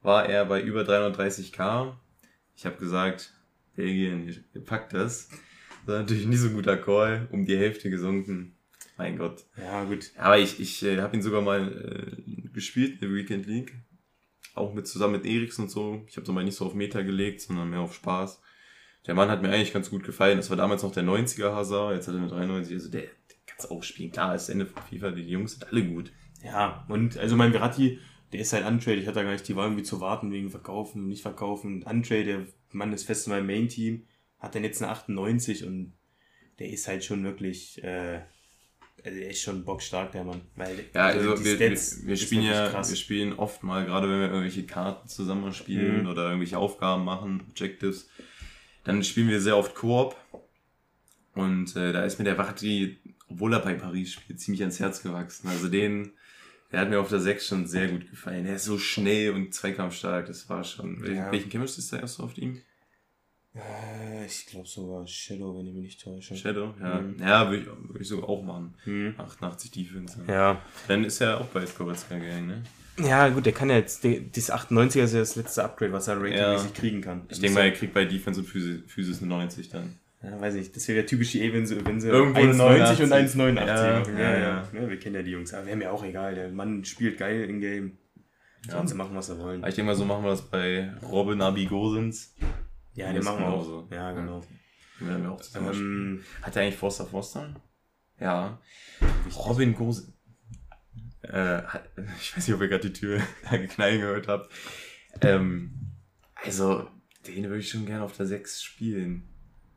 [0.00, 1.92] war er bei über 330k.
[2.54, 3.34] Ich habe gesagt,
[3.74, 5.28] Belgien, ihr, packt das.
[5.28, 8.54] Das war natürlich nicht so ein guter Call, um die Hälfte gesunken.
[8.96, 9.44] Mein Gott.
[9.56, 10.12] Ja, gut.
[10.16, 13.74] Aber ich, ich äh, habe ihn sogar mal äh, gespielt in der Weekend League.
[14.54, 16.04] Auch mit zusammen mit Eriksson und so.
[16.06, 18.40] Ich habe so mal nicht so auf Meta gelegt, sondern mehr auf Spaß.
[19.06, 20.36] Der Mann hat mir eigentlich ganz gut gefallen.
[20.36, 22.74] Das war damals noch der 90er Hazard, jetzt hat er eine 93.
[22.74, 23.08] Also der, der
[23.46, 24.10] kann es auch spielen.
[24.12, 26.12] Klar, ist Ende von FIFA, die Jungs sind alle gut.
[26.44, 27.98] Ja, und also mein Verratti,
[28.32, 28.96] der ist halt Untrade.
[28.98, 31.82] Ich hatte da gar nicht die Wahl, irgendwie zu warten wegen Verkaufen, nicht Verkaufen.
[31.84, 34.04] Untrade, der Mann ist fest in meinem Main-Team,
[34.38, 35.94] hat dann jetzt eine 98 und
[36.58, 38.20] der ist halt schon wirklich, äh,
[39.04, 40.42] also der ist schon bockstark, der Mann.
[40.56, 42.90] Weil, Ja, also die wir, wir, wir spielen ja, krass.
[42.90, 46.08] wir spielen oft mal, gerade wenn wir irgendwelche Karten zusammen spielen Mhm.
[46.10, 48.08] oder irgendwelche Aufgaben machen, Objectives,
[48.88, 50.16] dann spielen wir sehr oft Koop.
[51.34, 52.98] Und äh, da ist mir der Wachti,
[53.28, 55.48] obwohl er bei Paris spielt, ziemlich ans Herz gewachsen.
[55.48, 56.12] Also den,
[56.72, 58.44] der hat mir auf der 6 schon sehr gut gefallen.
[58.44, 61.04] Der ist so schnell und zweikampfstark, das war schon.
[61.14, 61.30] Ja.
[61.30, 62.60] Welchen Chemist ist der erste auf ihm?
[63.54, 66.34] Äh, ich glaube sogar Shadow, wenn ich mich nicht täusche.
[66.36, 66.74] Shadow?
[66.80, 67.16] Ja, Mhm.
[67.20, 68.74] ja würde ich, würd ich sogar auch machen.
[68.84, 69.14] Hm.
[69.18, 70.18] 88 Defense.
[70.26, 70.60] Ja.
[70.88, 72.62] Dann ist er auch bei Goretzka gegangen, ne?
[72.98, 76.08] Ja, gut, der kann ja jetzt, der, dieses 98er ist ja das letzte Upgrade, was
[76.08, 77.22] er ratingmäßig kriegen kann.
[77.28, 79.98] Ich denke mal, er kriegt bei Defense und Physis, Physis eine 90 dann.
[80.22, 82.52] Ja, weiß ich, das wäre ja typisch die E, wenn sie, wenn sie Irgendwo eine
[82.52, 83.40] 1,90 und 89.
[83.40, 84.18] 1,89 Ja, machen.
[84.18, 84.68] ja, Ja, ja.
[84.72, 84.88] ja.
[84.90, 86.34] Wir kennen ja die Jungs, aber wäre mir auch egal.
[86.34, 87.98] Der Mann spielt geil in Game.
[88.66, 88.86] Sollen Ja.
[88.88, 89.60] sie machen, was sie wollen.
[89.64, 92.34] Ich denke mal, so machen wir das bei Robin Abigosens.
[92.94, 93.62] Ja, das den machen wir auch.
[93.64, 93.88] genauso.
[93.92, 94.42] Ja, genau.
[94.98, 95.72] Den werden wir auch zusammen.
[95.72, 97.54] Ähm, Hat er eigentlich Forster Forster?
[98.18, 98.58] Ja.
[99.36, 100.12] Robin Gosens.
[101.32, 101.62] Äh,
[102.20, 103.20] ich weiß nicht, ob ihr gerade die Tür
[103.70, 104.52] knallen gehört habt.
[105.20, 105.70] Ähm,
[106.44, 106.88] Also,
[107.26, 109.24] den würde ich schon gerne auf der 6 spielen.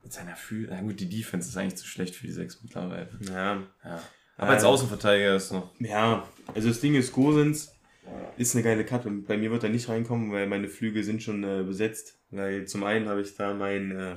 [0.03, 0.67] Mit seiner Fühl.
[0.71, 3.09] Na gut, die Defense ist eigentlich zu schlecht für die 6 mittlerweile.
[3.21, 3.61] Ja.
[3.83, 4.01] Ja.
[4.37, 5.71] Aber als Ähm, Außenverteidiger ist noch.
[5.79, 7.75] Ja, also das Ding ist, Gosens
[8.37, 11.21] ist eine geile Cut und bei mir wird er nicht reinkommen, weil meine Flügel sind
[11.21, 12.17] schon äh, besetzt.
[12.31, 14.15] Weil zum einen habe ich da meinen äh,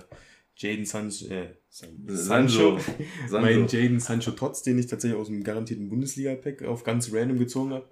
[0.57, 2.79] Jaden Sancho, äh, San- Sancho,
[3.31, 7.73] meinen Jaden Sancho Tots, den ich tatsächlich aus dem garantierten Bundesliga-Pack auf ganz random gezogen
[7.73, 7.89] habe.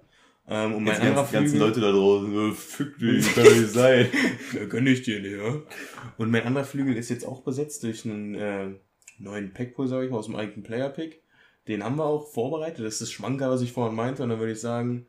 [0.48, 3.70] Ähm, und mein Jetzt anderer ganzen, ganzen Flügel, Leute da draußen, fick dich, kann nicht
[3.70, 4.09] sein.
[4.55, 5.62] Ja, gönn ich dir nicht, ja.
[6.18, 8.70] Und mein anderer Flügel ist jetzt auch besetzt durch einen äh,
[9.18, 11.22] neuen Packpool, sage ich mal, aus dem eigenen Player-Pick.
[11.68, 12.85] Den haben wir auch vorbereitet.
[12.85, 14.25] Das ist das Schmanker, was ich vorhin meinte.
[14.25, 15.07] Und dann würde ich sagen,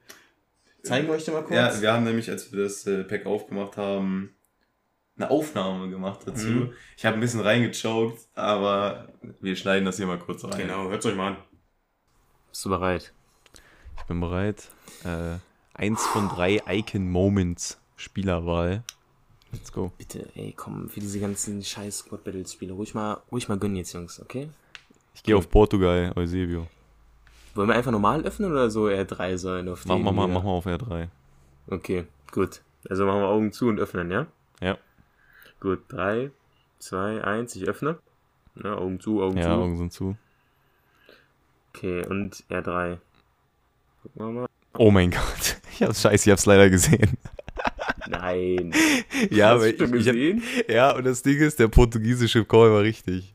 [0.84, 1.56] zeigen wir euch den mal kurz.
[1.56, 4.36] Ja, wir haben nämlich, als wir das äh, Pack aufgemacht haben,
[5.16, 6.48] eine Aufnahme gemacht dazu.
[6.48, 6.74] Mhm.
[6.98, 9.08] Ich habe ein bisschen reingechoked, aber
[9.40, 10.58] wir schneiden das hier mal kurz rein.
[10.58, 11.38] Genau, hört's euch mal an.
[12.50, 13.14] Bist du bereit?
[13.98, 14.70] Ich bin bereit.
[15.04, 15.38] Äh,
[15.74, 18.84] eins von drei Icon Moments Spielerwahl.
[19.52, 19.92] Let's go.
[19.98, 23.76] Bitte, ey, komm, für diese ganzen scheiß Squad Battles Spiele, ruhig mal, ruhig mal gönnen
[23.76, 24.50] jetzt, Jungs, okay?
[25.14, 26.68] Ich gehe auf Portugal, Eusebio.
[27.54, 30.50] Wollen wir einfach normal öffnen oder so R3 sein auf Mach, mach, mal, mach mal
[30.50, 31.08] auf R3.
[31.68, 32.62] Okay, gut.
[32.90, 34.26] Also machen wir Augen zu und öffnen, ja?
[35.64, 35.70] Ja.
[35.70, 36.32] Gut, 3,
[36.80, 37.98] 2, 1, ich öffne.
[38.62, 39.50] Ja, Augen zu, Augen Ja, zu.
[39.50, 40.16] Augen sind zu.
[41.74, 42.98] Okay, und R3.
[44.04, 44.48] Gucken wir mal.
[44.78, 45.22] Oh mein Gott.
[45.74, 47.18] Ich hab's scheiße, ich hab's leider gesehen.
[48.08, 48.72] Nein.
[49.32, 50.44] Ja, Hast aber du ich, schon ich hab, gesehen?
[50.68, 53.34] Ja, und das Ding ist, der portugiesische Call war richtig.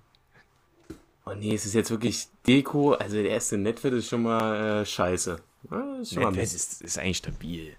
[1.27, 2.93] Oh nee, es ist jetzt wirklich Deko.
[2.93, 5.41] Also der erste Netfit ist schon mal äh, scheiße.
[5.71, 7.77] Ja, ist schon mal ist, ist eigentlich stabil.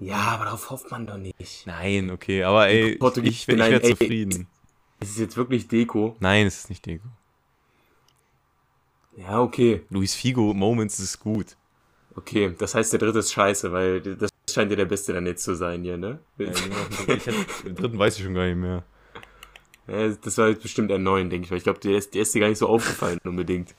[0.00, 1.66] Ja, aber darauf hofft man doch nicht.
[1.66, 4.46] Nein, okay, aber ey, Portugies- ich, bin- ich wäre zufrieden.
[4.98, 6.16] Es ist jetzt wirklich Deko.
[6.20, 7.06] Nein, es ist nicht Deko.
[9.16, 9.82] Ja, okay.
[9.90, 11.56] Luis Figo Moments ist gut.
[12.16, 15.44] Okay, das heißt, der dritte ist scheiße, weil das scheint ja der beste dann jetzt
[15.44, 16.18] zu sein hier, ne?
[16.38, 16.48] Ich
[17.28, 18.82] hab, den dritten weiß ich schon gar nicht mehr.
[19.86, 22.22] Ja, das war jetzt bestimmt ein neuen, denke ich, weil ich glaube, der ist, der
[22.22, 23.74] ist dir gar nicht so aufgefallen unbedingt.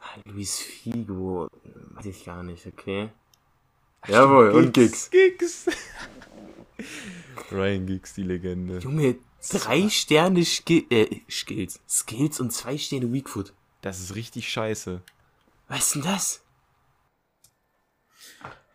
[0.00, 1.48] Ah, Luis Figo,
[1.94, 3.08] weiß ich gar nicht, okay.
[4.08, 5.10] Jawohl, und Gigs.
[5.10, 5.66] Giggs.
[7.50, 8.78] Ryan Giggs, die Legende.
[8.78, 9.16] Junge,
[9.50, 11.80] drei Sterne Ski äh, Skills.
[11.88, 13.52] Skills und zwei Sterne Weakfoot.
[13.82, 15.02] Das ist richtig scheiße.
[15.68, 16.42] Was ist denn das?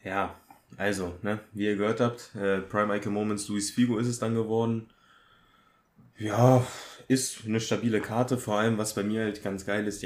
[0.04, 0.36] Ja,
[0.78, 4.36] also, ne, wie ihr gehört habt, äh, Prime Icon Moments Luis Figo ist es dann
[4.36, 4.90] geworden.
[6.18, 6.66] Ja,
[7.08, 10.04] ist eine stabile Karte, vor allem was bei mir halt ganz geil ist,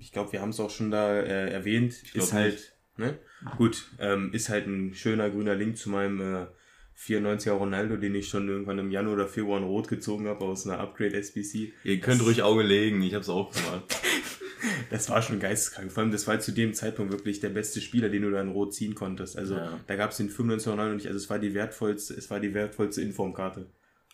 [0.00, 3.18] ich glaube, wir haben es auch schon da äh, erwähnt, ist halt, ne,
[3.56, 6.46] gut, ähm, ist halt ein schöner grüner Link zu meinem äh,
[6.98, 10.66] 94er Ronaldo, den ich schon irgendwann im Januar oder Februar in Rot gezogen habe aus
[10.66, 11.72] einer Upgrade SBC.
[11.84, 13.96] Ihr könnt ruhig Auge legen, ich hab's auch gemacht.
[14.90, 15.92] Das war schon geisteskrank.
[15.92, 18.48] Vor allem, das war zu dem Zeitpunkt wirklich der beste Spieler, den du da in
[18.48, 19.36] Rot ziehen konntest.
[19.38, 19.78] Also Ja.
[19.86, 21.06] da gab es den 95 Euro nicht.
[21.06, 23.66] Also es war die wertvollste, es war die wertvollste Informkarte.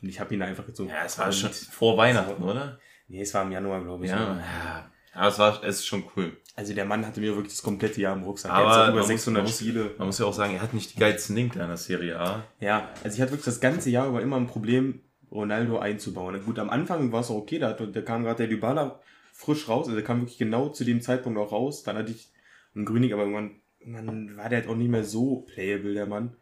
[0.03, 0.90] Und ich habe ihn einfach gezogen.
[0.90, 2.79] Ja, es war Und- schon vor Weihnachten, oder?
[3.09, 4.11] Nee, es war im Januar, glaube ich.
[4.11, 4.37] Ja.
[4.38, 4.92] ja.
[5.14, 6.37] Aber es war, es ist schon cool.
[6.57, 8.53] Also der Mann hatte mir wirklich das komplette Jahr im Rucksack.
[8.53, 9.90] Aber er hat man über muss- 600 man muss- Spiele.
[9.99, 12.45] Man muss ja auch sagen, er hat nicht die geilsten Link in der Serie A.
[12.61, 15.01] Ja, also ich hatte wirklich das ganze Jahr über immer ein Problem,
[15.33, 16.40] Ronaldo einzubauen.
[16.45, 19.01] Gut, am Anfang war es auch okay, da, da kam gerade der Dybala
[19.33, 21.83] frisch raus, also der kam wirklich genau zu dem Zeitpunkt auch raus.
[21.83, 22.31] Dann hatte ich
[22.77, 26.37] einen Grünig, aber irgendwann, irgendwann war der halt auch nicht mehr so playable, der Mann.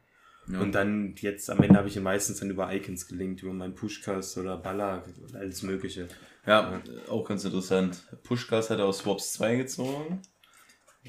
[0.49, 0.61] Ja.
[0.61, 3.75] Und dann jetzt am Ende habe ich ihn meistens dann über Icons gelinkt, über meinen
[3.75, 6.09] Pushkas oder Baller und alles mögliche.
[6.47, 8.03] Ja, auch ganz interessant.
[8.25, 10.21] Pushkas hat er aus Swaps 2 gezogen.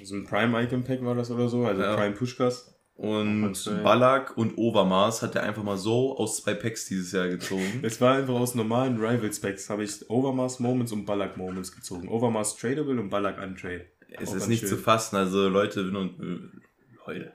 [0.03, 1.95] So ein Prime-Icon-Pack war das oder so, also Ja.
[1.95, 2.69] Prime Pushkas.
[2.95, 3.53] Und.
[3.83, 7.79] Ballack und Overmars hat er einfach mal so aus zwei Packs dieses Jahr gezogen.
[7.81, 12.07] Es war einfach aus normalen Rival-Specs, habe ich Overmars Moments und Ballack Moments gezogen.
[12.07, 13.85] Overmars tradable und Ballack untrade.
[14.19, 14.69] es Auch ist nicht schön.
[14.69, 16.62] zu fassen, also Leute, äh,
[17.07, 17.33] Leute,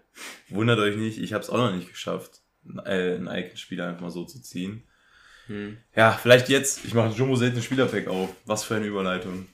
[0.49, 2.41] wundert euch nicht, ich habe es auch noch nicht geschafft,
[2.85, 4.83] äh, einen Icon-Spieler einfach mal so zu ziehen.
[5.47, 5.79] Hm.
[5.95, 6.85] Ja, vielleicht jetzt.
[6.85, 8.35] Ich mache ein Jumbo selten Spielerpack auf.
[8.45, 9.47] Was für eine Überleitung.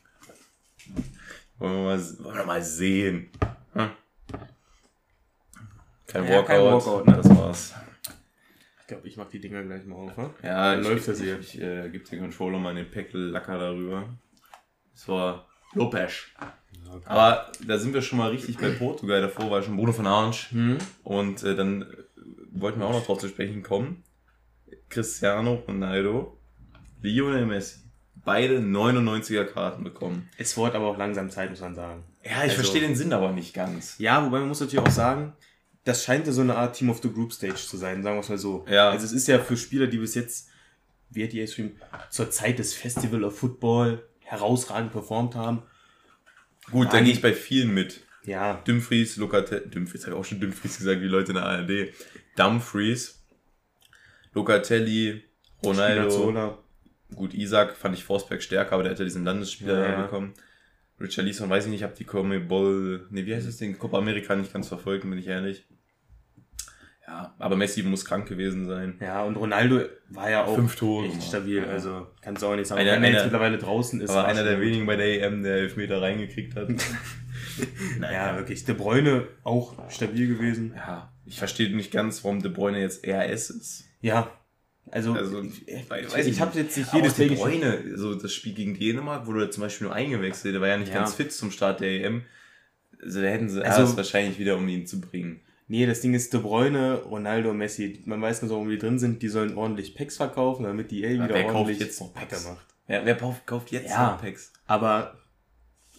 [1.59, 3.31] Wollen wir mal, wollen wir mal sehen.
[3.75, 3.91] Hm?
[6.07, 6.47] Kein Ja, Walkout.
[6.47, 7.17] kein Walkout, ne?
[7.17, 7.75] Das war's.
[8.81, 10.35] Ich glaube, ich mach die Dinger gleich mal auf, ne?
[10.43, 11.39] Ja, Dann läuft das hier.
[11.39, 14.09] Ich, ich äh, gebe den Controller mal den Packel-Lacker darüber.
[14.93, 16.13] Das war Lopez.
[17.07, 19.21] Aber da sind wir schon mal richtig bei Portugal.
[19.21, 20.51] Davor war schon Bruno von Arnsch.
[20.53, 20.79] Hm?
[21.03, 21.87] Und äh, dann äh,
[22.53, 24.03] wollten wir auch noch drauf zu sprechen kommen.
[24.89, 26.39] Cristiano Ronaldo,
[27.03, 27.81] Lionel Messi.
[28.25, 30.31] Beide 99er Karten bekommen.
[30.39, 32.05] Es wurde aber auch langsam Zeit, muss man sagen.
[32.25, 33.97] Ja, ich Also- verstehe den Sinn aber nicht ganz.
[33.99, 35.35] Ja, wobei man muss natürlich auch sagen,
[35.85, 38.21] das scheint ja so eine Art Team of the Group Stage zu sein, sagen wir
[38.21, 38.65] es mal so.
[38.71, 38.89] Ja.
[38.91, 40.49] Also es ist ja für Spieler, die bis jetzt,
[41.11, 41.77] wie hat die geschrieben,
[42.09, 44.03] zur Zeit des Festival of Football
[44.35, 45.63] herausragend performt haben.
[46.71, 48.01] Gut, da gehe ich bei vielen mit.
[48.25, 51.93] Ja, Dumfries, Lokate, Dumfries, habe ich auch schon Dumfries gesagt, wie Leute in der ARD.
[52.37, 53.23] Dumfries,
[54.33, 55.23] Locatelli,
[55.63, 56.03] Ronaldo.
[56.11, 56.59] Spinazzola.
[57.15, 60.33] Gut, Isaac fand ich Forsberg stärker, aber der hätte diesen Landesspieler Ja, bekommen.
[61.01, 63.79] Richard Leeson, weiß ich nicht, hab die Comebol, nee, wie heißt das Ding?
[63.79, 65.65] Copa America nicht ganz verfolgt, bin ich ehrlich.
[67.07, 68.97] Ja, aber Messi muss krank gewesen sein.
[69.01, 71.59] Ja, und Ronaldo war ja auch Fünf Tore echt stabil.
[71.59, 71.65] Ja.
[71.67, 72.81] Also kannst du auch nicht sagen.
[72.81, 74.09] Einer- Wenn er jetzt mittlerweile draußen ist.
[74.11, 74.65] aber war einer der gut.
[74.65, 76.69] wenigen bei der EM, der Elfmeter reingekriegt hat.
[78.01, 78.65] Ja, wirklich.
[78.65, 80.73] De Bruyne auch stabil gewesen.
[80.77, 83.85] ja, ich verstehe nicht ganz, warum De Bruyne jetzt RS ist.
[84.01, 84.31] Ja.
[84.91, 88.55] Also, Also, ich, ich, weiß ich habe jetzt nicht jedes belgische- Bruyne, so das Spiel
[88.55, 90.99] gegen Dänemark, wurde er zum Beispiel nur eingewechselt, der war ja nicht Ja.
[91.01, 92.23] ganz fit zum Start der EM.
[93.03, 95.41] Also da hätten sie Also- erst wahrscheinlich wieder, um ihn zu bringen.
[95.75, 98.01] Nee, das Ding ist De Bruyne, Ronaldo, Messi.
[98.05, 99.21] Man weiß nicht, warum die drin sind.
[99.23, 102.45] Die sollen ordentlich Packs verkaufen, damit die eh wieder wer kauft ordentlich jetzt noch Packs?
[102.47, 102.65] macht.
[102.87, 104.13] Wer, wer kauft, kauft jetzt Ja.
[104.13, 104.53] noch Packs?
[104.69, 105.19] Aber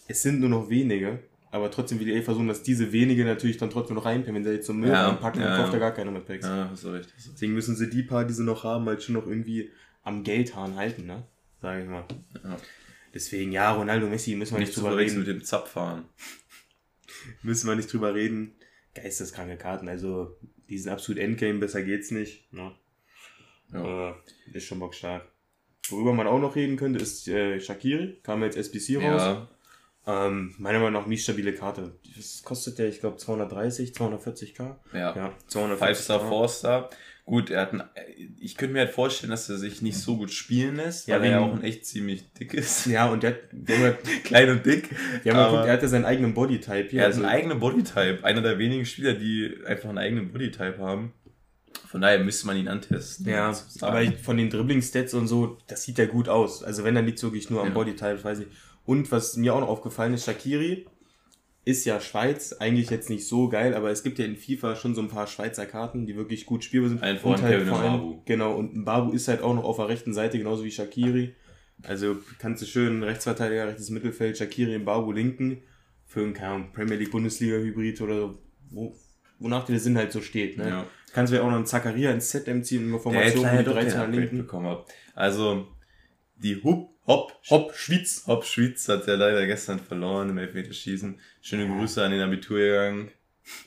[0.08, 1.20] es sind nur noch wenige.
[1.52, 4.34] Aber trotzdem will die eh versuchen, dass diese wenige natürlich dann trotzdem noch reinpacken.
[4.36, 5.80] Wenn sie jetzt so Müll Ja, reinpacken, dann ja, kauft da ja.
[5.80, 6.46] gar keiner mehr Packs.
[6.46, 7.08] Ja, hast du recht.
[7.14, 7.34] hast du recht.
[7.36, 9.72] Deswegen müssen sie die paar, die sie noch haben, halt schon noch irgendwie
[10.04, 11.24] am Geldhahn halten, ne?
[11.62, 12.06] Sag ich mal.
[12.46, 12.56] Ja.
[13.14, 15.18] Deswegen, ja, Ronaldo, Messi, müssen wir Nicht nicht drüber reden.
[15.20, 16.06] mit dem Zapffahren.
[17.44, 18.54] Müssen wir nicht drüber reden.
[18.96, 20.38] Geisteskranke Karten, also
[20.70, 22.52] die sind absolut Endgame, besser geht's nicht.
[22.52, 22.72] Ne?
[23.74, 24.10] Ja.
[24.10, 24.14] Äh,
[24.54, 25.28] ist schon bockstark.
[25.90, 28.20] Worüber man auch noch reden könnte, ist äh, Shakiri.
[28.24, 29.22] Kam jetzt SBC raus.
[29.22, 29.48] Ja,
[30.08, 32.00] Ähm, meiner Meinung nach mies stabile Karte.
[32.16, 32.88] Was kostet der?
[32.90, 34.76] Ich glaube 230, 240k.
[34.94, 35.16] ja.
[35.16, 36.90] Ja, 240 Five Star, Four Star.
[37.26, 37.82] Gut, er hat ein,
[38.40, 41.26] ich könnte mir halt vorstellen, dass er sich nicht so gut spielen lässt, Ja, weil
[41.26, 42.86] er ja auch echt ziemlich dick ist.
[42.86, 43.92] Ja, und der, hat- ja,
[44.24, 44.90] Klein und dick.
[45.24, 47.02] ja aber- geguckt, er hat ja seinen eigenen Bodytype hier.
[47.02, 48.20] Er hat einen also- eigenen Bodytype.
[48.24, 51.14] Einer der wenigen Spieler, die einfach einen eigenen Bodytype haben.
[51.88, 53.28] Von daher müsste man ihn antesten.
[53.28, 56.62] Ja, aber von den Dribbling-Stats und so, das sieht ja gut aus.
[56.64, 57.74] Also wenn, dann liegt wirklich nur am Ja.
[57.74, 58.48] Bodytype, weiß ich.
[58.86, 60.86] Und was mir auch noch aufgefallen ist, Shakiri
[61.66, 64.94] ist ja Schweiz, eigentlich jetzt nicht so geil, aber es gibt ja in FIFA schon
[64.94, 67.00] so ein paar Schweizer Karten, die wirklich gut spielbar sind.
[67.20, 68.20] Voran Und halt vor allem-.
[68.26, 71.36] Genau, und Mbabu ist halt auch noch auf der rechten Seite, genauso wie Shakiri.
[71.84, 75.64] Also kannst du schön Rechtsverteidiger, rechtes Mittelfeld, Shakiri, Mbabu linken
[76.06, 78.36] für einen keine Ahnung, Premier League, Bundesliga-Hybrid oder
[78.70, 78.96] wo,
[79.40, 80.58] wonach dir der Sinn halt so steht.
[80.58, 80.70] Ne?
[80.70, 80.86] Ja.
[81.14, 83.64] Kannst du ja auch noch einen Zakaria ins ZM ziehen, eine der Formation, wo die
[83.64, 84.38] doch 13 den an Upgrade linken.
[84.38, 84.86] bekommen hat.
[85.16, 85.68] Also,
[86.38, 88.24] die Hub, Hopp, Hopp, Schwitz.
[88.28, 91.20] Hopp Schwyz hat ja leider gestern verloren im Elfmeterschießen.
[91.42, 93.12] Schöne Grüße an den Abiturjahrgang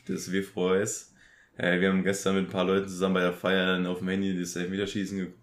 [0.09, 1.14] des WVS.
[1.57, 4.09] Äh, wir haben gestern mit ein paar Leuten zusammen bei der Feier dann auf dem
[4.09, 5.38] Handy das Elfmeterschießen geguckt.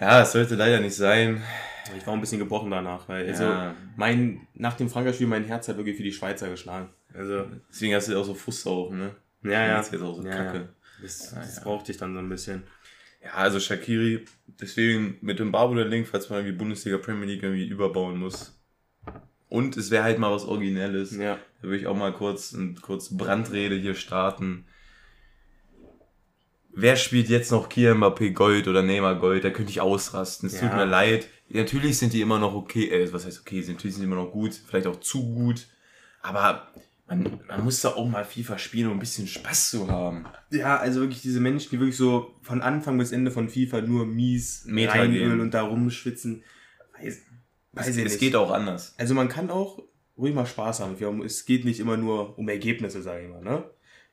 [0.00, 1.42] Ja, es sollte leider nicht sein.
[1.96, 3.74] Ich war ein bisschen gebrochen danach, weil also Ja.
[3.96, 6.90] mein, nach dem Frankreich-Spiel mein Herz hat wirklich für die Schweizer geschlagen.
[7.14, 9.16] Also, Deswegen hast du auch so Fußsaufen, ne?
[9.42, 9.76] ja, ja.
[9.78, 10.58] Das ist jetzt auch so ja, kacke.
[10.58, 10.68] ja.
[11.02, 12.62] Das, Ah, das brauchte ich dann so ein bisschen.
[13.28, 14.24] Ja, also Shakiri,
[14.60, 18.58] deswegen mit dem Barbo der Link, falls man irgendwie Bundesliga Premier League irgendwie überbauen muss.
[19.48, 21.16] Und es wäre halt mal was Originelles.
[21.16, 21.38] Ja.
[21.60, 24.66] Da würde ich auch mal kurz eine kurze Brandrede hier starten.
[26.70, 29.42] Wer spielt jetzt noch Kiel Mbappé Gold oder Neymar Gold?
[29.44, 30.48] Da könnte ich ausrasten.
[30.48, 30.68] Es Ja.
[30.68, 31.28] tut mir leid.
[31.48, 34.30] Natürlich sind die immer noch okay, äh, was heißt okay, natürlich sind die immer noch
[34.30, 35.66] gut, vielleicht auch zu gut.
[36.20, 36.68] Aber
[37.08, 40.26] man, man muss da auch mal FIFA spielen, um ein bisschen Spaß zu haben.
[40.50, 44.06] Ja, also wirklich diese Menschen, die wirklich so von Anfang bis Ende von FIFA nur
[44.06, 46.42] mies Meta reinölen und da rumschwitzen.
[47.00, 47.22] Weiß,
[47.72, 48.20] weiß Es, ich es nicht.
[48.20, 48.94] geht auch anders.
[48.98, 49.82] Also man kann auch
[50.18, 50.96] ruhig mal Spaß haben.
[51.24, 53.42] Es geht nicht immer nur um Ergebnisse, sage ich mal.
[53.42, 53.64] Ne?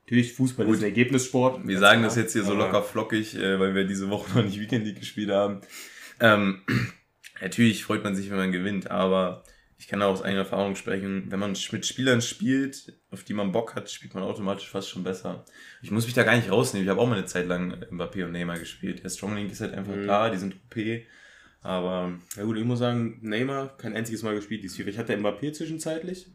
[0.05, 0.75] Natürlich, Fußball Gut.
[0.75, 1.67] ist ein Ergebnissport.
[1.67, 2.10] Wir sagen klar.
[2.10, 4.99] das jetzt hier so locker flockig, äh, weil wir diese Woche noch nicht Weekend League
[4.99, 5.62] gespielt haben.
[6.19, 6.62] Ähm,
[7.41, 9.43] natürlich freut man sich, wenn man gewinnt, aber
[9.78, 13.52] ich kann auch aus eigener Erfahrung sprechen, wenn man mit Spielern spielt, auf die man
[13.52, 15.44] Bock hat, spielt man automatisch fast schon besser.
[15.82, 16.86] Ich muss mich da gar nicht rausnehmen.
[16.86, 19.04] Ich habe auch mal eine Zeit lang Mbappé und Neymar gespielt.
[19.04, 20.08] Der Strong Link ist halt einfach Mhm.
[20.08, 21.06] da, die sind OP.
[21.62, 24.90] Aber Ja gut, ich muss sagen, Neymar kein einziges Mal gespielt dieses FIFA.
[24.90, 26.28] Ich hatte Mbappé zwischenzeitlich,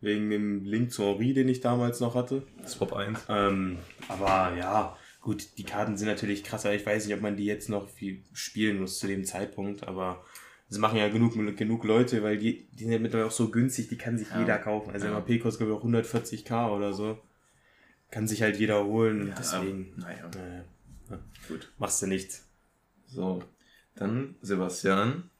[0.00, 2.46] wegen dem Link zu Henri, den ich damals noch hatte.
[2.66, 3.18] Swap 1.
[3.28, 6.72] Ähm, aber ja, gut, die Karten sind natürlich krasser.
[6.74, 10.24] Ich weiß nicht, ob man die jetzt noch viel spielen muss zu dem Zeitpunkt, aber
[10.68, 13.88] das machen ja genug, genug Leute, weil die, die sind ja mittlerweile auch so günstig,
[13.88, 14.40] die kann sich Ja.
[14.40, 14.90] jeder kaufen.
[14.90, 15.12] Also Ja.
[15.12, 17.18] MAP kostet glaube ich auch 140k oder so.
[18.10, 19.28] Kann sich halt jeder holen.
[19.28, 20.30] Ja, deswegen naja.
[21.10, 21.16] äh,
[21.48, 21.72] Gut.
[21.78, 22.46] machst du nichts.
[23.06, 23.42] So,
[23.94, 25.30] dann Sebastian.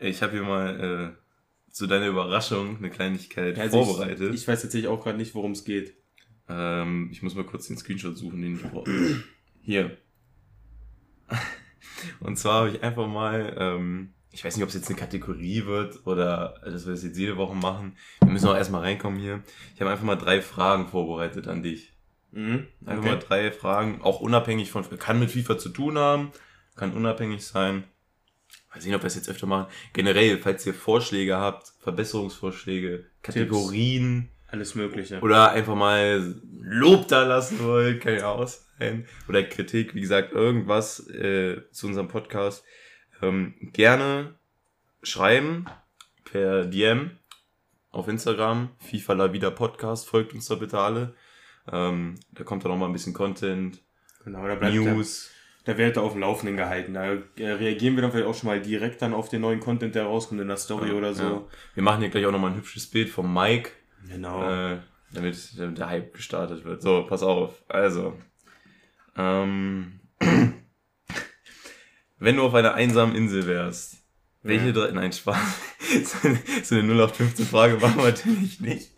[0.00, 4.34] Ich habe hier mal äh, zu deiner Überraschung eine Kleinigkeit Also vorbereitet.
[4.34, 5.94] Ich, ich weiß tatsächlich auch gerade nicht, worum es geht.
[6.48, 9.22] Ähm, ich muss mal kurz den Screenshot suchen, den ich brauche.
[9.62, 9.96] Hier.
[12.20, 15.66] Und zwar habe ich einfach mal, ähm, ich weiß nicht, ob es jetzt eine Kategorie
[15.66, 17.96] wird oder dass wir das jetzt jede Woche machen.
[18.22, 19.42] Wir müssen auch erstmal reinkommen hier.
[19.74, 21.92] Ich habe einfach mal drei Fragen vorbereitet an dich.
[22.32, 22.66] Mhm.
[22.86, 23.12] Einfach Okay.
[23.14, 26.32] mal drei Fragen, auch unabhängig von, kann mit FIFA zu tun haben,
[26.76, 27.84] kann unabhängig sein.
[28.74, 29.70] Weiß nicht, ob wir es jetzt öfter machen.
[29.92, 35.20] Generell, falls ihr Vorschläge habt, Verbesserungsvorschläge, Kategorien, Alles Mögliche.
[35.20, 38.60] oder einfach mal Lob da lassen wollt, kann ja auch sein.
[38.78, 42.64] ein oder Kritik, wie gesagt, irgendwas äh, zu unserem Podcast,
[43.22, 44.34] ähm, gerne
[45.02, 45.64] schreiben
[46.24, 47.10] per DM
[47.90, 51.14] auf Instagram, FIFA La Vida Podcast, folgt uns da bitte alle.
[51.70, 53.80] Ähm, da kommt dann auch mal ein bisschen Content,
[54.24, 55.30] Genau, da bleibt News.
[55.64, 56.94] Da, da werdet ihr auf dem Laufenden gehalten.
[56.94, 59.94] Da äh, reagieren wir dann vielleicht auch schon mal direkt dann auf den neuen Content,
[59.96, 61.22] der rauskommt in der Story Ja, oder so.
[61.22, 61.44] ja.
[61.74, 63.70] Wir machen hier gleich auch nochmal ein hübsches Bild vom Mike,
[64.08, 64.42] Genau.
[64.48, 64.78] äh,
[65.12, 66.82] damit, damit der Hype gestartet wird.
[66.82, 67.62] So, pass auf.
[67.68, 68.16] Also,
[69.16, 70.00] ähm,
[72.24, 73.96] wenn du auf einer einsamen Insel wärst,
[74.42, 74.72] welche Ja.
[74.72, 75.36] drei, nein, Spaß,
[76.04, 78.90] so eine- so eine 0815 Frage machen wir natürlich nicht.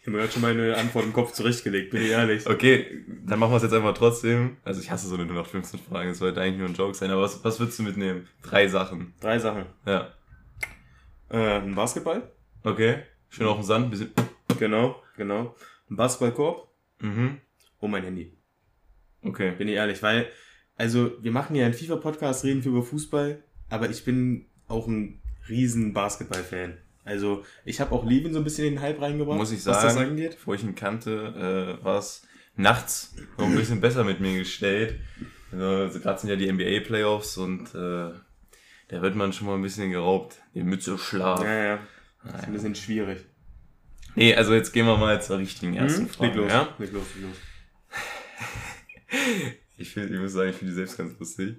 [0.00, 2.46] Ich habe mir gerade schon meine Antwort im Kopf zurechtgelegt, bin ich ehrlich.
[2.46, 4.58] Okay, dann machen wir es jetzt einfach trotzdem.
[4.62, 7.22] Also ich hasse so eine 0815 Frage, das sollte eigentlich nur ein Joke sein, aber
[7.22, 8.28] was, was würdest du mitnehmen?
[8.42, 9.14] Drei Sachen.
[9.20, 9.64] Drei Sachen.
[9.86, 10.12] Ja.
[11.30, 12.30] Äh, ein Basketball.
[12.62, 13.02] Okay.
[13.30, 14.10] Schön auf dem Sand, bisschen.
[14.58, 15.56] Genau, genau.
[15.90, 16.68] Ein Basketballkorb
[17.00, 17.38] Mhm.
[17.78, 18.36] und mein Handy.
[19.22, 19.52] Okay.
[19.52, 20.28] Bin ich ehrlich, weil,
[20.76, 25.20] also, wir machen ja einen FIFA-Podcast, reden viel über Fußball, aber ich bin auch ein
[25.48, 26.78] riesen Basketball-Fan.
[27.04, 29.82] Also, ich habe auch Levin so ein bisschen in den Hype reingebracht, Muss ich was
[29.82, 30.32] das sagen, angeht.
[30.36, 35.00] bevor ich ihn kannte, äh, war es nachts noch ein bisschen besser mit mir gestellt.
[35.52, 38.12] Also, gerade sind ja die NBA-Playoffs und äh,
[38.88, 40.40] da wird man schon mal ein bisschen geraubt.
[40.54, 41.42] Die Mütze Schlaf.
[41.44, 41.78] Ja, ja.
[42.24, 43.24] Das ist ein bisschen schwierig.
[44.14, 46.08] Nee, also jetzt gehen wir mal zur richtigen ersten Hm?
[46.08, 46.28] Frage.
[46.30, 46.68] Leg los, Ja?
[46.78, 47.36] leg los, leg los.
[49.76, 51.56] Ich, find, ich muss sagen, ich finde die selbst ganz lustig.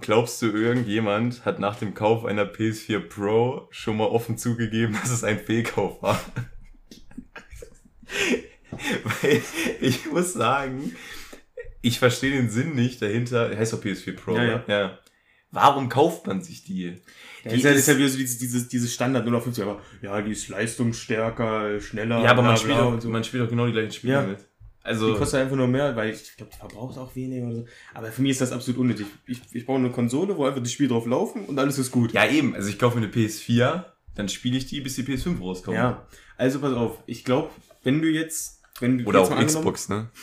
[0.00, 5.10] Glaubst du, irgendjemand hat nach dem Kauf einer PS4 Pro schon mal offen zugegeben, dass
[5.10, 6.20] es ein Fehlkauf war?
[9.22, 9.42] Weil
[9.80, 10.94] ich muss sagen,
[11.82, 13.56] ich verstehe den Sinn nicht dahinter.
[13.56, 14.64] Heißt doch PS4 Pro, Ja, oder?
[14.68, 14.98] ja.
[15.52, 16.84] Warum kauft man sich die?
[17.44, 20.20] Ja, Die ist ja, ist- ja wieder so dieses, dieses, dieses Standard 050, aber ja,
[20.22, 22.22] die ist leistungsstärker, schneller.
[22.22, 23.08] Ja, aber man spielt, und so.
[23.08, 24.22] man spielt doch genau die gleichen Spiele Ja.
[24.22, 24.38] mit.
[24.90, 27.64] Die Also, kostet einfach nur mehr, weil ich glaube, die verbraucht auch weniger oder so.
[27.94, 29.06] Aber für mich ist das absolut unnötig.
[29.26, 32.12] Ich, ich brauche eine Konsole, wo einfach die Spiele drauf laufen und alles ist gut.
[32.12, 35.40] ja eben, also ich kaufe mir eine PS4, dann spiele ich die, bis die PS5
[35.40, 35.76] rauskommt.
[35.76, 36.98] Ja, also pass auf.
[37.06, 37.50] Ich glaube,
[37.84, 40.08] wenn du jetzt, wenn du Oder jetzt auch Xbox, ne?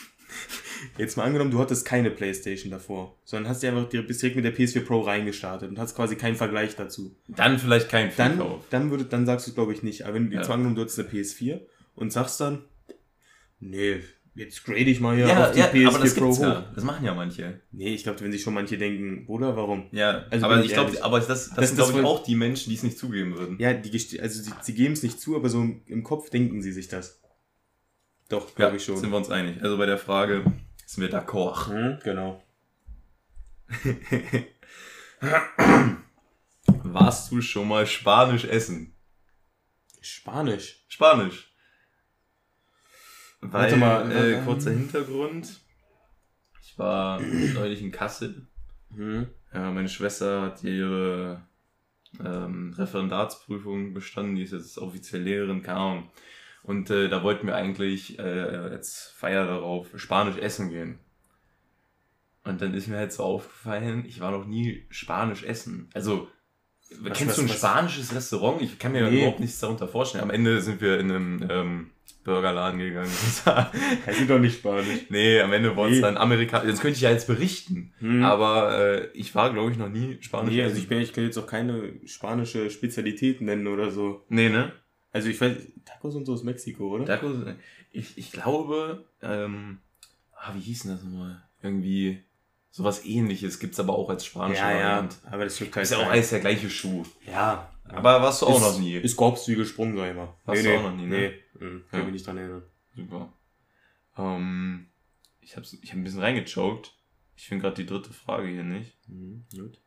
[0.96, 4.54] Jetzt mal angenommen, du hattest keine Playstation davor, sondern hast dir einfach direkt mit der
[4.54, 7.16] PS4 Pro reingestartet und hast quasi keinen Vergleich dazu.
[7.26, 10.04] Dann vielleicht kein Dann, dann würde, dann sagst du glaube ich nicht.
[10.04, 10.38] Aber wenn du Ja.
[10.40, 11.60] jetzt mal angenommen, du hattest eine PS4
[11.96, 12.64] und sagst dann,
[13.58, 14.00] nee,
[14.38, 16.42] jetzt grade ich mal hier Ja, auf die ja, PS4 aber das Pro gibt's hoch.
[16.44, 16.72] ja.
[16.74, 17.60] Das machen ja manche.
[17.72, 19.88] Nee, ich glaube, wenn sich schon manche denken, Bruder, warum?
[19.92, 22.70] Ja, Also aber ich glaube, aber das, das, Das- sind glaube ich auch die Menschen,
[22.70, 23.58] die es nicht zugeben würden.
[23.58, 26.62] Ja, die, also sie, sie geben es nicht zu, aber so im, im Kopf denken
[26.62, 27.20] sie sich das.
[28.28, 28.96] Doch, glaube ich schon.
[28.98, 29.62] sind wir uns einig.
[29.62, 30.44] Also bei der Frage
[30.86, 31.68] sind wir d'accord.
[31.68, 32.42] Hm, genau.
[36.82, 38.94] Warst du schon mal Spanisch essen?
[40.00, 40.84] Spanisch.
[40.88, 41.47] Spanisch.
[43.40, 45.60] Weil, Warte mal, äh, kurzer Hintergrund.
[46.62, 47.20] Ich war
[47.54, 48.46] neulich in Kassel.
[48.94, 49.26] Hm.
[49.52, 51.42] Ja, meine Schwester hat ihre
[52.24, 56.10] ähm, Referendatsprüfung bestanden, die ist jetzt offiziell Lehrerin, keine Ahnung.
[56.62, 60.98] Und äh, da wollten wir eigentlich äh, als Feier darauf Spanisch essen gehen.
[62.44, 65.88] Und dann ist mir halt so aufgefallen, ich war noch nie Spanisch essen.
[65.94, 66.28] Also,
[67.00, 68.62] Was- kennst was- du ein was- spanisches Restaurant?
[68.62, 69.18] Ich kann mir Nee.
[69.18, 70.24] überhaupt nichts darunter vorstellen.
[70.24, 71.90] Am Ende sind wir in einem ähm,
[72.24, 73.10] Burgerladen gegangen.
[74.06, 75.06] Das sind doch nicht Spanisch.
[75.10, 76.00] nee, am Ende war es Nee.
[76.00, 76.60] dann Amerika.
[76.60, 77.92] Das könnte ich ja jetzt berichten.
[78.00, 78.22] Hm.
[78.24, 81.24] Aber äh, ich war, glaube ich, noch nie Spanisch nee, also ich, bin, ich kann
[81.24, 84.24] jetzt auch keine spanische Spezialität nennen oder so.
[84.28, 84.72] Nee, ne?
[85.12, 87.04] Also ich weiß, Tacos und so ist Mexiko, oder?
[87.06, 87.34] Tacos,
[87.92, 89.78] ich, ich glaube, ähm,
[90.36, 91.42] ah, wie hieß denn das nochmal?
[91.62, 92.22] Irgendwie
[92.70, 95.16] sowas ähnliches gibt's aber auch als spanische ja, ja, Variante.
[95.30, 97.04] aber das Ist ja auch alles der gleiche Schuh.
[97.26, 97.72] Ja.
[97.88, 98.96] Aber warst du auch ist, noch nie.
[98.96, 100.34] Ist Korps wie gesprungen, sag ich mal.
[100.44, 101.16] Warst du auch noch nie, ne?
[101.18, 102.04] Nee, hm, kann Ja.
[102.04, 102.62] mich nicht dran erinnern.
[102.94, 103.32] Super.
[104.18, 104.88] Ähm,
[105.40, 106.92] ich habe ich hab ein bisschen reingechoked.
[107.36, 108.96] Ich finde gerade die dritte Frage hier nicht.
[109.08, 109.80] Mhm, gut.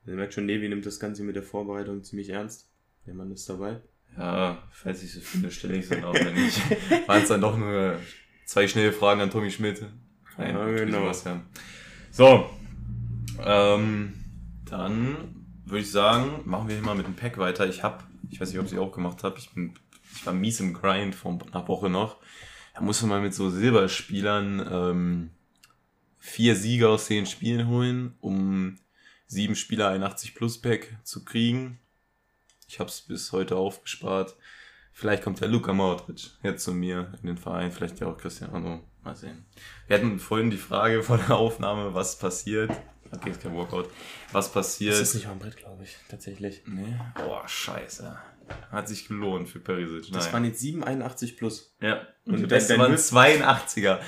[0.00, 2.68] Also ihr merkt schon, Levi nimmt das Ganze mit der Vorbereitung ziemlich ernst.
[3.06, 3.80] Der Mann ist dabei.
[4.18, 6.14] Ja, falls ich so finde, stelle ich es dann auch.
[6.14, 6.60] Wenn nicht,
[7.08, 7.98] waren es dann doch nur
[8.46, 9.84] zwei schnelle Fragen an Tommy Schmidt.
[10.38, 10.98] Nein, Ja, genau.
[11.00, 11.46] Sebastian.
[12.16, 12.48] So,
[13.44, 14.14] ähm,
[14.64, 17.68] dann würde ich sagen, machen wir hier mal mit dem Pack weiter.
[17.68, 19.74] Ich habe, ich weiß nicht, ob ich auch gemacht habe, ich bin,
[20.14, 22.16] ich war mies im Grind vor einer Woche noch.
[22.74, 25.30] Da musste man mit so Silberspielern ähm,
[26.18, 28.76] vier Sieger aus zehn Spielen holen, um
[29.26, 31.80] sieben Spieler 81 Plus Pack zu kriegen.
[32.66, 34.36] Ich habe es bis heute aufgespart.
[34.94, 38.82] Vielleicht kommt der Luka Modric jetzt zu mir in den Verein, vielleicht ja auch Cristiano.
[39.06, 39.44] Mal sehen.
[39.86, 42.70] Wir hatten vorhin die Frage vor der Aufnahme, was passiert.
[43.12, 43.88] Okay, ist kein Workout.
[44.32, 44.98] Was passiert?
[45.14, 46.62] nicht am Brett, glaube ich, tatsächlich.
[46.66, 46.96] nee.
[47.14, 48.18] Boah, scheiße.
[48.70, 50.12] Hat sich gelohnt für Perisic.
[50.12, 50.32] Das Nein.
[50.32, 51.74] waren jetzt 781 plus.
[51.80, 52.06] ja.
[52.24, 54.00] Und Und dein waren Höchst- 82er.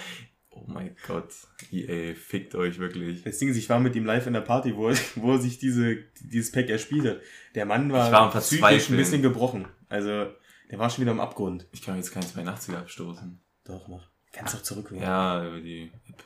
[0.50, 1.28] Oh mein Gott.
[1.70, 3.22] EA, fickt euch wirklich.
[3.22, 5.58] Das Ding ist, ich war mit ihm live in der Party, wo er, wo sich
[5.58, 7.20] diese, dieses Pack erspielt hat.
[7.54, 9.68] Der Mann war, Ich war psychisch ein bisschen gebrochen.
[9.88, 10.26] Also,
[10.70, 11.68] der war schon wieder am Abgrund.
[11.70, 13.40] Ich kann jetzt keinen 82er abstoßen.
[13.64, 14.10] Doch, mach.
[14.32, 15.02] Kannst doch zurückwählen.
[15.02, 16.22] Ja, über die App.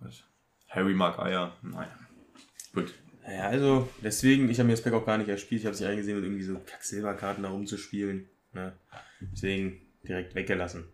[0.00, 0.22] Was?
[0.68, 1.56] Harry mag Eier.
[1.62, 1.88] Naja.
[2.74, 2.94] Gut.
[3.22, 5.60] Naja, also, deswegen, ich habe mir das Pack auch gar nicht erspielt.
[5.60, 8.28] Ich habe es nicht eingesehen, mit irgendwie so Kack-Silberkarten da rumzuspielen.
[8.52, 8.72] Ne?
[9.20, 10.84] Deswegen direkt weggelassen.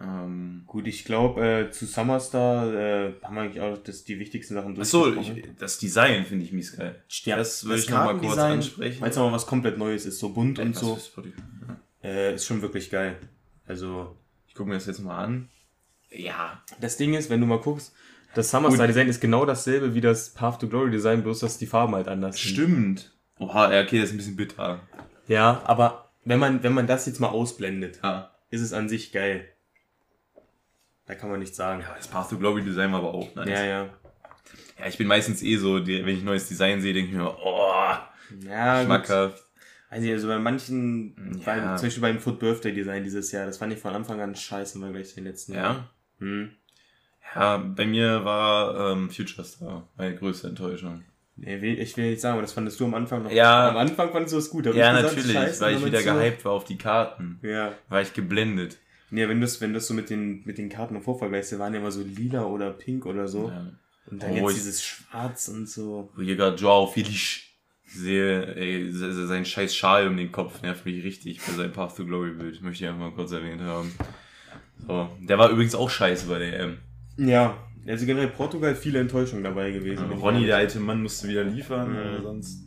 [0.00, 4.54] Ähm, Gut, ich glaube, äh, zu Summerstar äh, haben wir eigentlich auch das, die wichtigsten
[4.54, 5.38] Sachen Achso, durchgesprochen.
[5.52, 7.02] ich, das Design finde ich mies geil.
[7.24, 9.00] Ja, das würde ich noch mal kurz ansprechen.
[9.00, 10.94] Weil es aber was komplett Neues ist, so bunt und Das so.
[10.96, 11.34] ist wirklich-
[12.02, 13.16] Äh, ist schon wirklich geil.
[13.68, 14.16] Also,
[14.48, 15.48] Ich gucke mir das jetzt mal an.
[16.10, 16.62] Ja.
[16.80, 17.94] das Ding ist, wenn du mal guckst,
[18.34, 22.08] das Summerstar-Design ist genau dasselbe wie das Path to Glory-Design, bloß dass die Farben halt
[22.08, 22.52] anders sind.
[22.54, 23.12] Stimmt.
[23.38, 24.80] Oha, ja, okay, das ist ein bisschen bitter.
[25.26, 28.30] Ja, aber wenn man, wenn man das jetzt mal ausblendet, Ja.
[28.50, 29.48] ist es an sich geil.
[31.06, 31.84] Da kann man nichts sagen.
[31.96, 33.48] Das Path to Glory Design war aber auch nice.
[33.48, 33.88] Ja, ja.
[34.78, 37.94] Ja, ich bin meistens eh so, wenn ich neues Design sehe, denke ich mir, oh,
[38.46, 39.34] Ja, gut.
[39.90, 41.14] Also, also bei manchen,
[41.44, 41.44] Ja.
[41.70, 44.34] bei, zum Beispiel beim Foot Birthday Design dieses Jahr, das fand ich von Anfang an
[44.34, 45.74] scheiße, war gleich den letzten Jahr.
[45.74, 45.90] Ja.
[46.26, 46.50] Hm.
[47.34, 51.02] Ja, bei mir war ähm, Future Star meine größte Enttäuschung.
[51.36, 53.30] Nee, ich will nicht sagen, aber das fandest du am Anfang noch.
[53.30, 53.68] Ja.
[53.68, 54.66] Am Anfang fandest du es gut.
[54.66, 57.38] Ja, gesagt, natürlich, scheiße, weil ich wieder so- gehypt war auf die Karten.
[57.42, 57.72] Ja.
[57.88, 58.78] War ich geblendet.
[59.10, 61.58] Nee, wenn du es wenn du's so mit den, mit den Karten im Vorvergleichst, die
[61.58, 63.48] waren ja immer so lila oder pink oder so.
[63.48, 63.72] Ja.
[64.10, 66.10] Und dann Oh, jetzt dieses Schwarz und so.
[66.16, 67.42] Gerade Joao Felix
[67.88, 71.72] sehe, ey, se- se- sein scheiß Schal um den Kopf nervt mich richtig bei seinem
[71.72, 72.62] Path to Glory Bild.
[72.62, 73.92] Möchte ich einfach mal kurz erwähnt haben.
[74.86, 75.08] So.
[75.20, 76.78] Der war übrigens auch scheiße bei der EM.
[77.16, 80.06] Ja, also generell Portugal viele Enttäuschungen dabei gewesen.
[80.12, 81.96] ich Ronny, der alte Mann, musste wieder liefern, Mhm.
[81.96, 82.64] äh, sonst.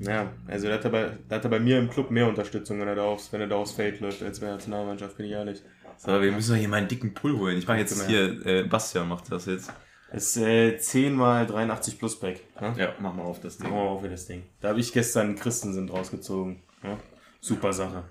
[0.00, 2.78] Ja, also da hat, er bei, da hat er bei mir im Club mehr Unterstützung,
[2.80, 5.26] wenn er da aufs, wenn er da aufs Feld läuft, als bei der Nationalmannschaft, bin
[5.26, 5.62] ich ehrlich.
[5.96, 7.56] So, wir müssen doch hier mal einen dicken Pull holen.
[7.56, 9.72] Ich mache jetzt hier, äh, Bastian macht das jetzt.
[10.14, 12.40] Ist äh, 10 mal 83 plus Pack.
[12.60, 12.74] Ne?
[12.78, 13.68] Ja, mach mal auf das Ding.
[13.68, 14.44] Machen wir mal auf das Ding.
[14.60, 16.62] Da habe ich gestern Christensen rausgezogen.
[16.84, 16.98] Ja?
[17.40, 18.04] Super Sache.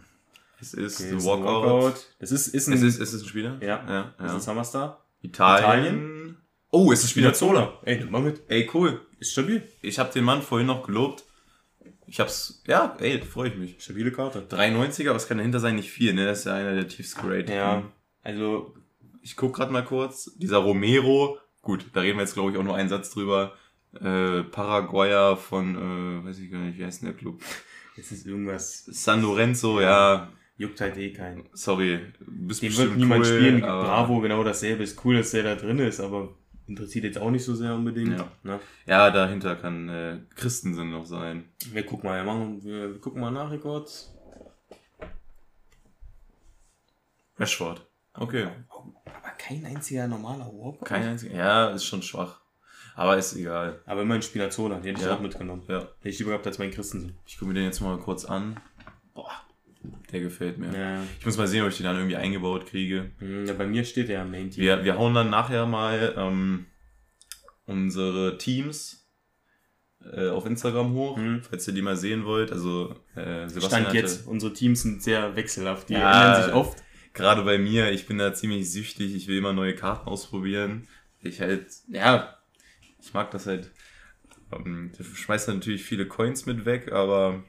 [0.60, 2.08] Es ist Okay, The ist ein Walkout.
[2.20, 3.58] Das ist, ist ein, Es ist, es ist ein Spieler?
[3.62, 3.84] Ja.
[3.88, 4.34] ja, ist ja.
[4.34, 5.06] ein Summerstar.
[5.22, 6.38] Italien.
[6.72, 7.80] Oh, es ist Spinazzola.
[7.84, 8.42] Ey, nimm mal mit.
[8.50, 9.00] Ey, cool.
[9.20, 9.64] Ist stabil.
[9.82, 11.24] Ich habe den Mann vorhin noch gelobt.
[12.06, 13.82] Ich hab's, ja, ey, freue ich mich.
[13.82, 14.46] Stabile Karte.
[14.50, 15.76] 390er, was kann dahinter sein?
[15.76, 16.26] Nicht viel, ne?
[16.26, 17.50] Das ist ja einer der tiefst geratet.
[17.50, 17.84] Ja,
[18.22, 18.76] also
[19.22, 20.34] Ich guck gerade mal kurz.
[20.36, 23.54] Dieser Romero, gut, da reden wir jetzt, glaube ich, auch nur einen Satz drüber.
[24.00, 27.42] Äh, Paraguayer von, äh, weiß ich gar nicht, wie heißt denn der Club?
[27.98, 31.50] es ist irgendwas, San Lorenzo, ja, juckt halt eh keinen.
[31.54, 32.00] sorry.
[32.20, 33.62] Bist Den wird niemand cool, spielen.
[33.62, 34.84] Bravo, genau dasselbe.
[34.84, 36.36] Ist cool, dass der da drin ist, aber
[36.68, 38.18] interessiert jetzt auch nicht so sehr unbedingt.
[38.18, 38.32] Ja.
[38.44, 38.60] Ne?
[38.86, 41.50] Ja, dahinter kann äh, Christensen noch sein.
[41.72, 44.14] Wir gucken mal, wir, machen, wir gucken mal nach, kurz.
[47.38, 47.86] Rashford.
[48.14, 48.48] Okay.
[49.38, 50.86] Kein einziger normaler Walker.
[50.86, 51.36] Kein einziger.
[51.36, 52.42] Ja, ist schon schwach.
[52.96, 53.82] Aber ist egal.
[53.86, 55.16] Aber immerhin Spinazzola, den hätte ich Ja.
[55.16, 55.64] auch mitgenommen.
[55.68, 55.80] Ja.
[55.80, 57.18] Hätte ich lieber gehabt als mein Christensen.
[57.26, 58.60] Ich gucke mir den jetzt mal kurz an.
[59.16, 59.32] Boah,
[60.12, 60.72] der gefällt mir.
[60.78, 61.02] Ja.
[61.20, 63.12] Ich muss mal sehen, ob ich den dann irgendwie eingebaut kriege.
[63.18, 64.64] Hm, Ja, bei mir steht der am Main Team.
[64.64, 66.68] Wir, wir hauen dann nachher mal ähm,
[67.66, 69.08] unsere Teams
[70.12, 71.42] äh, auf Instagram hoch, Mhm.
[71.50, 72.52] falls ihr die mal sehen wollt.
[72.52, 75.90] Also äh, Sebastian Stand hatte- jetzt, unsere Teams sind sehr wechselhaft.
[75.90, 76.84] Die ändern sich oft.
[77.14, 79.14] Gerade bei mir, ich bin da ziemlich süchtig.
[79.16, 80.88] Ich will immer neue Karten ausprobieren.
[81.22, 82.36] Ich halt, ja,
[83.02, 83.72] ich mag das halt.
[84.52, 87.44] Ähm, du schmeißt natürlich viele Coins mit weg, aber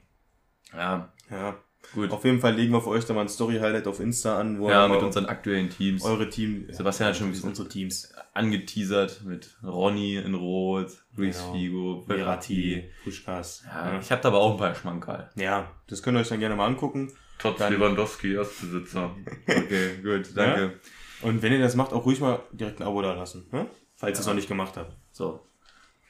[0.72, 1.56] ja, Ja.
[1.94, 2.10] gut.
[2.10, 4.68] Auf jeden Fall legen wir für euch da mal ein Story-Highlight auf Insta an, wo
[4.70, 6.02] Ja, mit unseren aktuellen Teams.
[6.04, 6.66] eure Team.
[6.70, 8.12] Sebastian hat schon ein bisschen- unsere Teams.
[8.36, 11.52] angeteasert mit Ronny in Rot, Luis Genau.
[11.52, 12.90] Figo, Verratti.
[13.04, 13.62] Puschkas.
[13.64, 15.30] Ja, ich habe da aber auch ein paar Schmankerl.
[15.36, 17.12] Ja, das könnt ihr euch dann gerne mal angucken.
[17.38, 19.14] Trotz Dann- Lewandowski, Erstbesitzer.
[19.46, 20.80] Okay, gut, danke.
[21.22, 23.46] Und wenn ihr das macht, auch ruhig mal direkt ein Abo da lassen.
[23.50, 23.66] Ne?
[23.96, 24.96] Falls ihr es noch nicht gemacht habt.
[25.12, 25.46] So.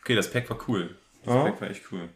[0.02, 0.96] Okay, das Pack war cool.
[1.24, 1.42] Das Ja.
[1.44, 2.08] Pack war echt cool.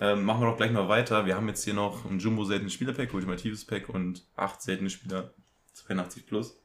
[0.00, 1.26] Ähm, machen wir doch gleich mal weiter.
[1.26, 5.32] Wir haben jetzt hier noch ein Jumbo seltenes Spielerpack, ultimatives Pack und 8 seltene Spieler
[5.74, 6.56] 82 plus.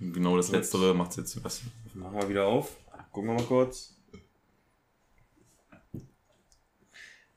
[0.00, 1.70] Genau das letztere macht jetzt Sebastian.
[1.94, 2.76] Machen wir wieder auf.
[3.12, 3.96] Gucken wir mal kurz.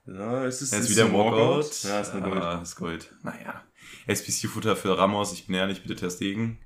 [0.06, 1.84] So, es ist, Jetzt wieder ein ein Walkout.
[1.84, 2.42] Ja, ist eine Gold.
[2.44, 3.14] Ah, ist Gold.
[3.24, 3.64] Naja.
[4.08, 6.58] SPC-Futter für Ramos, ich bin ehrlich, bitte Ter Stegen.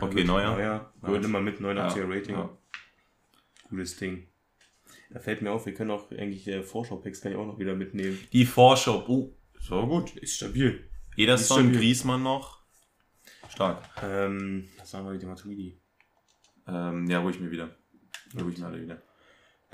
[0.00, 0.56] Okay, gut, neuer.
[0.56, 0.92] Neuer.
[1.02, 2.34] Aber nimm mal mit, 89er Ja, Rating.
[2.36, 2.58] ja.
[3.68, 4.26] Cooles Ding.
[5.10, 7.74] Da fällt mir auf, wir können auch eigentlich äh, Vorschau-Packs kann ich auch noch wieder
[7.76, 8.18] mitnehmen.
[8.32, 9.04] Die Vorschau.
[9.06, 10.16] Oh, so gut.
[10.16, 10.90] Ist stabil.
[11.16, 11.78] Ederson, stabil.
[11.78, 12.64] Griezmann noch.
[13.48, 13.88] Stark.
[14.02, 15.78] Ähm, was sagen wir mit dem Matuidi?
[16.66, 17.76] Ähm, ja, ruhig mir wieder.
[18.40, 19.02] Ruhig mir alle wieder.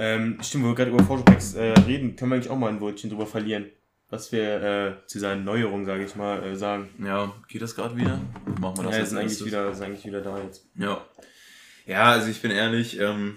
[0.03, 2.81] Ähm, stimmt, wo wir gerade über Vorschau-Packs äh, reden, können wir eigentlich auch mal ein
[2.81, 3.67] Wörtchen drüber verlieren.
[4.09, 6.89] Was wir äh, zu seinen Neuerungen, sage ich mal, äh, sagen.
[7.05, 8.19] Ja, geht das gerade wieder?
[8.59, 10.67] machen wir das Ja, als sind eigentlich wieder, sind eigentlich wieder da jetzt.
[10.75, 11.05] Ja.
[11.85, 13.37] Ja, also ich bin ehrlich, ähm,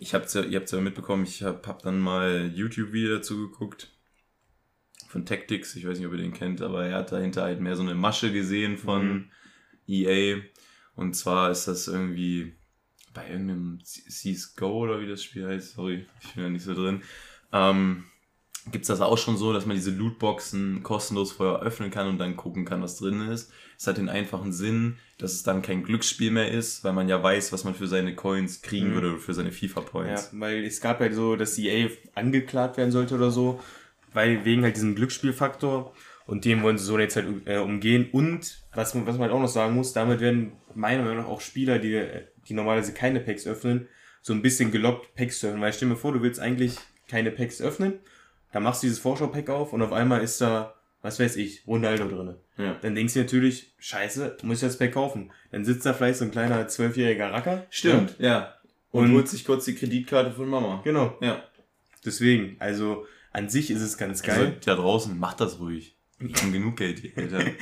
[0.00, 3.88] ich hab's ja, ihr habt's ja mitbekommen, ich hab, hab dann mal YouTube-Video dazu geguckt.
[5.06, 7.76] Von Tactics, ich weiß nicht, ob ihr den kennt, aber er hat dahinter halt mehr
[7.76, 9.30] so eine Masche gesehen von
[9.86, 10.40] EA.
[10.96, 12.56] Und zwar ist das irgendwie
[13.14, 17.02] bei irgendeinem CSGO oder wie das Spiel heißt, sorry, ich bin da nicht so drin.
[17.52, 18.04] Ähm,
[18.70, 22.36] gibt's das auch schon so, dass man diese Lootboxen kostenlos vorher öffnen kann und dann
[22.36, 23.50] gucken kann, was drin ist.
[23.76, 27.20] Es hat den einfachen Sinn, dass es dann kein Glücksspiel mehr ist, weil man ja
[27.22, 28.94] weiß, was man für seine Coins kriegen Mhm.
[28.94, 30.30] würde oder für seine Ja, FIFA-Points.
[30.32, 33.60] weil es gab ja so, dass EA angeklagt werden sollte oder so,
[34.12, 35.92] weil wegen halt diesem Glücksspielfaktor
[36.26, 38.08] und dem wollen sie so jetzt halt äh, umgehen.
[38.12, 41.26] Und was, man- was man halt auch noch sagen muss, damit werden meiner Meinung nach
[41.28, 43.88] auch Spieler, die, äh, die normalerweise keine Packs öffnen,
[44.20, 45.62] so ein bisschen gelockt, Packs zu öffnen.
[45.62, 46.76] Weil stell dir vor, du willst eigentlich
[47.08, 47.94] keine Packs öffnen,
[48.52, 52.06] dann machst du dieses Vorschau-Pack auf und auf einmal ist da, was weiß ich, Ronaldo
[52.08, 52.38] drinne.
[52.58, 52.74] Ja.
[52.82, 55.32] Dann denkst du natürlich, scheiße, muss ich das Pack kaufen.
[55.50, 57.66] Dann sitzt da vielleicht so ein kleiner zwölfjähriger Racker.
[57.70, 58.54] Stimmt, ja.
[58.90, 60.82] Und, Und- holt sich kurz die Kreditkarte von Mama.
[60.84, 61.16] Genau.
[61.22, 61.42] Ja.
[62.04, 64.56] Deswegen, also an sich ist es ganz Also, geil.
[64.64, 65.96] da draußen, macht das ruhig.
[66.18, 67.40] Wir haben genug Geld hier, Alter.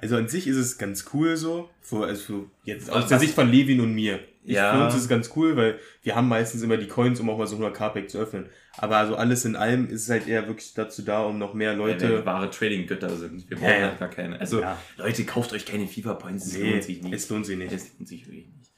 [0.00, 1.70] Also an sich ist es ganz cool so.
[1.80, 4.20] Für, also jetzt aus der Sicht von Levin und mir.
[4.44, 4.72] Ich, Ja.
[4.76, 7.38] Für uns ist es ganz cool, weil wir haben meistens immer die Coins, um auch
[7.38, 8.46] mal so 100k-Pack zu öffnen.
[8.78, 11.74] Aber also alles in allem ist es halt eher wirklich dazu da, um noch mehr
[11.74, 13.48] Leute, wenn wir wahre Trading-Götter sind.
[13.50, 14.38] Wir brauchen Ja, halt gar keine.
[14.38, 14.78] Also, Ja.
[14.98, 17.14] Leute, kauft euch keine FIFA-Points, das Nee, lohnt sich nicht.
[17.14, 17.72] es lohnt sich nicht.
[17.72, 18.72] Es lohnt sich wirklich nicht.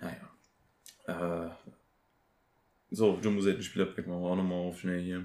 [0.00, 1.46] Naja.
[1.46, 1.50] Äh,
[2.90, 5.24] so, Jumbo Set Spielerpack machen wir auch nochmal auf, schnell hier.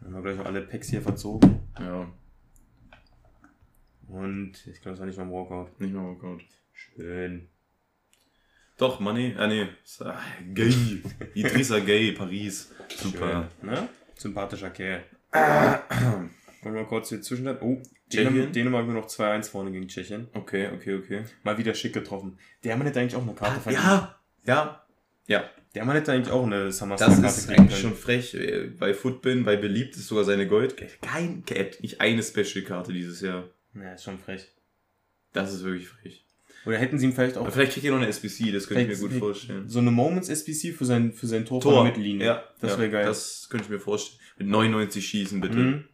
[0.00, 1.58] Dann haben wir gleich alle Packs hier verzogen.
[1.78, 2.06] Ja,
[4.08, 5.80] Und ich glaube, das war nicht mal ein Walkout.
[5.80, 6.42] nicht mal Workout.
[6.72, 7.48] Schön.
[8.78, 9.66] Doch, Money, ah nee,
[10.00, 10.20] ah,
[10.54, 11.02] Gay.
[11.34, 12.72] Idrissa Gay, Paris.
[12.96, 13.48] Super.
[13.60, 13.70] Schön.
[13.70, 13.88] Ne?
[14.14, 15.02] Sympathischer Kerl.
[15.32, 16.30] Wollen
[16.62, 17.48] wir mal kurz hier zwischen...
[17.60, 17.82] Oh?
[18.12, 20.28] Dänemark, Dänemark nur noch 2-1 vorne gegen Tschechien.
[20.32, 21.24] Okay, okay, okay.
[21.42, 22.38] Mal wieder schick getroffen.
[22.64, 23.84] Der Mann hätte eigentlich auch eine Karte verdient.
[23.84, 24.84] Ja, ja,
[25.26, 25.44] ja.
[25.74, 28.34] Der Mann hätte eigentlich auch eine Summer Das ist eigentlich schon frech.
[28.34, 30.76] Äh, Bei Footbin, bei Beliebt ist sogar seine Gold.
[31.02, 31.44] Kein,
[31.80, 33.44] nicht eine Special-Karte dieses Jahr.
[33.74, 34.48] Ja, ist schon frech.
[35.32, 36.24] Das ist wirklich frech.
[36.66, 38.92] Oder hätten sie ihm vielleicht auch Aber vielleicht kriegt ihr noch eine SBC, das könnte
[38.92, 39.68] ich mir gut vorstellen.
[39.68, 42.26] so eine Moments SBC für sein, für sein Tor, von der Mittellinie.
[42.26, 43.06] Ja, das ja, wäre geil.
[43.06, 44.20] Das könnte ich mir vorstellen.
[44.38, 45.56] Mit 99 schießen, bitte.
[45.56, 45.84] Mhm.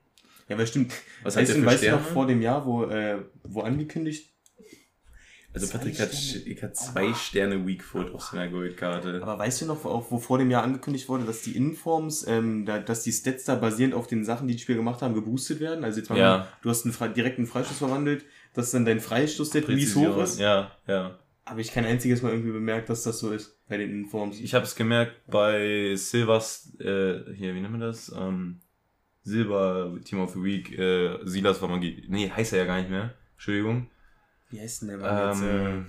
[0.48, 0.92] Ja, aber stimmt.
[1.22, 4.33] Was du, für weißt du noch vor dem Jahr, wo, äh, wo angekündigt,
[5.54, 9.20] Also Patrick hat, ich hat zwei Sterne Weakfoot auf seiner Goldkarte.
[9.22, 12.80] aber weißt du noch, wo vor dem Jahr angekündigt wurde, dass die Informs, ähm, da,
[12.80, 15.84] dass die Stats da basierend auf den Sachen, die die Spieler gemacht haben, geboostet werden?
[15.84, 16.48] Also jetzt mal, Ja.
[16.62, 20.40] du hast einen direkten Freistoß verwandelt, dass dann dein Freistoß-Stat mies hoch ist.
[20.40, 21.18] Ja, ja.
[21.46, 24.40] Habe ich kein einziges Mal irgendwie bemerkt, dass das so ist bei den Informs.
[24.40, 28.12] Ich habe es gemerkt bei Silvers, äh, hier, wie nennt man das?
[28.18, 28.60] Ähm,
[29.22, 32.04] Silber Team of the Week, äh, Silas Wamagi.
[32.08, 33.14] Nee, heißt er ja gar nicht mehr.
[33.34, 33.88] Entschuldigung.
[34.54, 35.42] Wie heißt denn der Mann jetzt?
[35.42, 35.86] Äh, Ähm,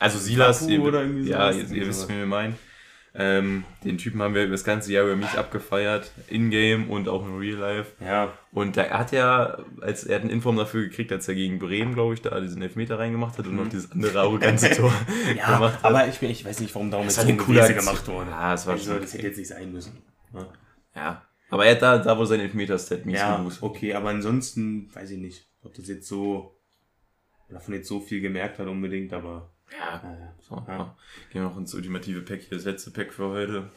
[0.00, 2.56] also Silas, Papu ihr, oder irgendwie ja, ihr, ihr wisst, wen wir meinen.
[3.18, 7.38] Ähm, den Typen haben wir das ganze Jahr über mich abgefeiert, in-game und auch in
[7.38, 7.92] Real Life.
[8.04, 11.34] ja, Und da er hat ja, als er hat einen Inform dafür gekriegt, als er
[11.34, 14.90] gegen Bremen, glaube ich, da diesen Elfmeter reingemacht hat und noch dieses andere arrogante Tor
[14.90, 15.36] Mhm.
[15.38, 15.84] ja gemacht hat.
[15.86, 18.30] aber ich, ich weiß nicht, warum darum Das jetzt eine ein coole gemacht wurde.
[18.30, 20.02] Ja, es war also, schon das hätte jetzt nicht sein müssen.
[20.34, 20.46] Ja,
[20.94, 21.22] Ja.
[21.48, 23.62] Aber er hat da, da wo sein Elfmeter-Stat mies ja geboostet.
[23.62, 26.55] okay, aber ansonsten weiß ich nicht, ob das jetzt so,
[27.48, 29.96] davon jetzt so viel gemerkt hat unbedingt, aber Ja.
[30.12, 30.76] äh, So, Ja.
[30.76, 30.96] ja.
[31.32, 33.70] Gehen wir noch ins ultimative Pack hier, das letzte Pack für heute.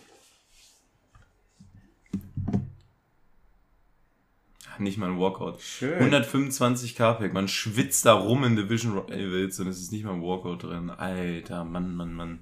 [4.78, 5.60] Nicht mal ein Walkout.
[5.62, 6.00] schön.
[6.14, 10.22] 125k Pack, man schwitzt da rum in Division Rivals und es ist nicht mal ein
[10.22, 10.90] Walkout drin.
[10.90, 12.40] Alter, Mann, Mann, Mann.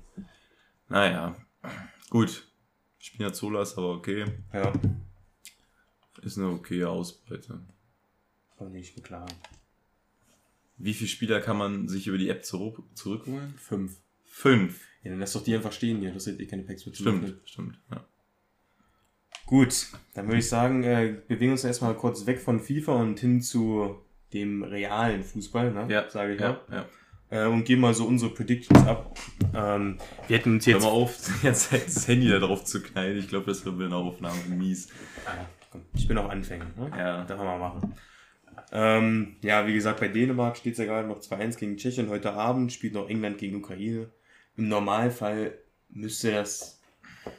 [0.87, 1.35] Naja,
[2.11, 2.47] gut.
[2.99, 4.25] Spinazzola ist aber okay.
[4.53, 4.71] Ja,
[6.21, 7.61] Ist eine okaye Ausbeute.
[8.57, 9.33] kann ich beklagen.
[10.77, 13.53] Wie viele Spieler kann man sich über die App zurück, zurückholen?
[13.57, 13.97] Fünf.
[14.25, 14.79] Fünf.
[15.03, 17.35] Ja, dann lass doch die einfach stehen hier, das hätte eh keine Packs mit Stimmt,
[17.45, 17.79] stimmt.
[17.91, 18.05] Ja.
[19.45, 23.19] Gut, dann würde ich sagen, äh, bewegen wir uns erstmal kurz weg von FIFA und
[23.19, 23.95] hin zu
[24.33, 25.87] dem realen Fußball, ne?
[25.89, 26.85] Ja, sage ich ja, mal.
[27.31, 27.45] ja.
[27.45, 29.17] Äh, und geben mal so unsere Predictions ab.
[29.53, 29.97] Ähm,
[30.27, 30.83] wir hätten uns Hör jetzt.
[30.83, 33.17] mal auf, jetzt das Handy da drauf zu knallen.
[33.17, 34.89] Ich glaube, das wird in der Aufnahme mies.
[35.25, 36.91] Ah, komm, ich bin auch Anfänger, ne?
[36.97, 37.23] Ja.
[37.23, 37.93] Darf man mal machen.
[38.71, 42.09] Ähm, ja, wie gesagt, bei Dänemark steht es ja gerade noch 2-1 gegen Tschechien.
[42.09, 44.09] Heute Abend spielt noch England gegen Ukraine.
[44.55, 45.57] Im Normalfall
[45.89, 46.81] müsste das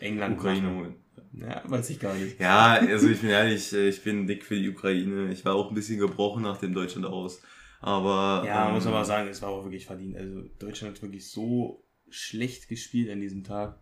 [0.00, 0.94] England Ukraine holen.
[1.32, 2.40] Ja, weiß ich gar nicht.
[2.40, 5.30] Ja, also ich bin ehrlich, äh, ich bin dick für die Ukraine.
[5.32, 7.42] Ich war auch ein bisschen gebrochen nach dem Deutschland aus.
[7.80, 8.44] Aber.
[8.46, 10.16] Ja, ähm, muss man mal sagen, es war auch wirklich verdient.
[10.16, 13.78] Also Deutschland hat wirklich so schlecht gespielt an diesem Tag.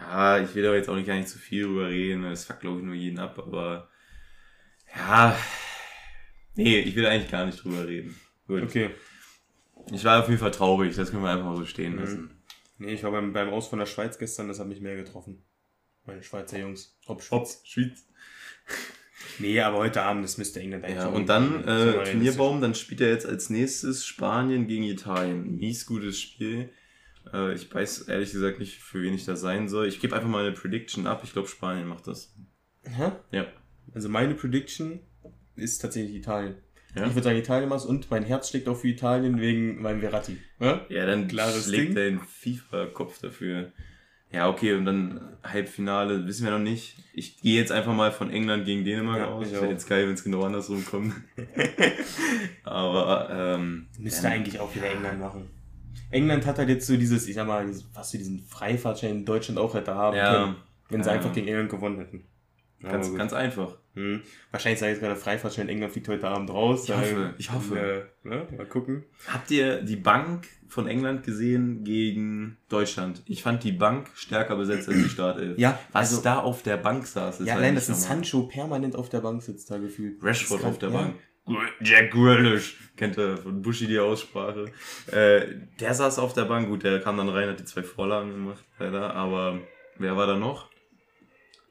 [0.00, 2.22] Ja, ich will da jetzt auch nicht gar nicht zu viel drüber reden.
[2.22, 3.38] Das fuckt, glaube ich, nur jeden ab.
[3.38, 3.88] Aber.
[4.94, 5.36] Ja.
[6.54, 8.18] Nee, ich will eigentlich gar nicht drüber reden.
[8.46, 8.62] Gut.
[8.62, 8.90] Okay.
[9.92, 11.98] Ich war auf jeden Fall traurig, das können wir einfach mal so stehen Mhm.
[12.00, 12.30] lassen.
[12.78, 15.42] Nee, ich war beim, beim Aus von der Schweiz gestern, das hat mich mehr getroffen.
[16.06, 16.98] Meine Schweizer Jungs.
[17.06, 18.06] Ob Hopp, Schweiz.
[19.38, 23.00] Nee, aber heute Abend, das müsste England eigentlich Ja, und dann äh, Turnierbaum, dann spielt
[23.00, 25.56] er jetzt als nächstes Spanien gegen Italien.
[25.56, 26.70] Mies gutes Spiel.
[27.32, 29.86] Äh, ich weiß ehrlich gesagt nicht, für wen ich da sein soll.
[29.88, 31.20] Ich gebe einfach mal eine Prediction ab.
[31.24, 32.34] Ich glaube, Spanien macht das.
[32.82, 33.12] Hä?
[33.30, 33.46] Ja.
[33.94, 35.00] Also meine Prediction
[35.60, 36.54] ist tatsächlich Italien.
[36.94, 37.06] Ja?
[37.06, 40.38] Ich würde sagen Italien macht's und mein Herz schlägt auch für Italien wegen meinem Verratti.
[40.58, 40.84] Ja?
[40.88, 41.96] Ja, dann Klares schlägt Ding.
[41.96, 43.72] er den FIFA-Kopf dafür.
[44.32, 46.96] Ja, okay, und dann Halbfinale, wissen wir noch nicht.
[47.14, 49.46] Ich gehe jetzt einfach mal von England gegen Dänemark Ja, aus.
[49.46, 49.70] ich Wäre auch.
[49.70, 51.14] jetzt geil, wenn es genau andersrum kommt.
[52.64, 55.50] Aber, ähm, Müsste ja, eigentlich auch wieder England machen.
[56.10, 59.58] England hat halt jetzt so dieses, ich sag mal, was für diesen Freifahrtschein in Deutschland
[59.58, 60.32] auch hätte haben Ja.
[60.44, 60.56] können,
[60.88, 61.16] wenn sie Ja.
[61.16, 62.24] einfach gegen England gewonnen hätten.
[62.82, 63.18] Ganz, gut.
[63.18, 63.76] ganz einfach.
[63.94, 64.22] Hm.
[64.50, 66.84] Wahrscheinlich sage ich jetzt gerade Freifahrtschein, England fliegt heute Abend raus.
[66.84, 68.08] Ich hoffe, Dann, ich hoffe.
[68.24, 68.46] Äh, ne?
[68.56, 69.04] Mal gucken.
[69.26, 73.22] Habt ihr die Bank von England gesehen gegen Deutschland?
[73.26, 75.58] Ich fand die Bank stärker besetzt als die Startelf.
[75.58, 77.96] Ja, Was also- da auf der Bank saß, ist ja, allein, dass ein.
[77.96, 80.22] Sancho permanent auf der Bank sitzt, da gefühlt.
[80.22, 80.96] Rashford auf der ja.
[80.96, 81.14] Bank.
[81.80, 84.66] Jack Grealish, kennt er von Bushy die Aussprache.
[85.10, 85.46] Äh,
[85.80, 88.64] der saß auf der Bank, gut, der kam dann rein, hat die zwei Vorlagen gemacht,
[88.78, 89.58] leider, aber
[89.98, 90.69] wer war da noch?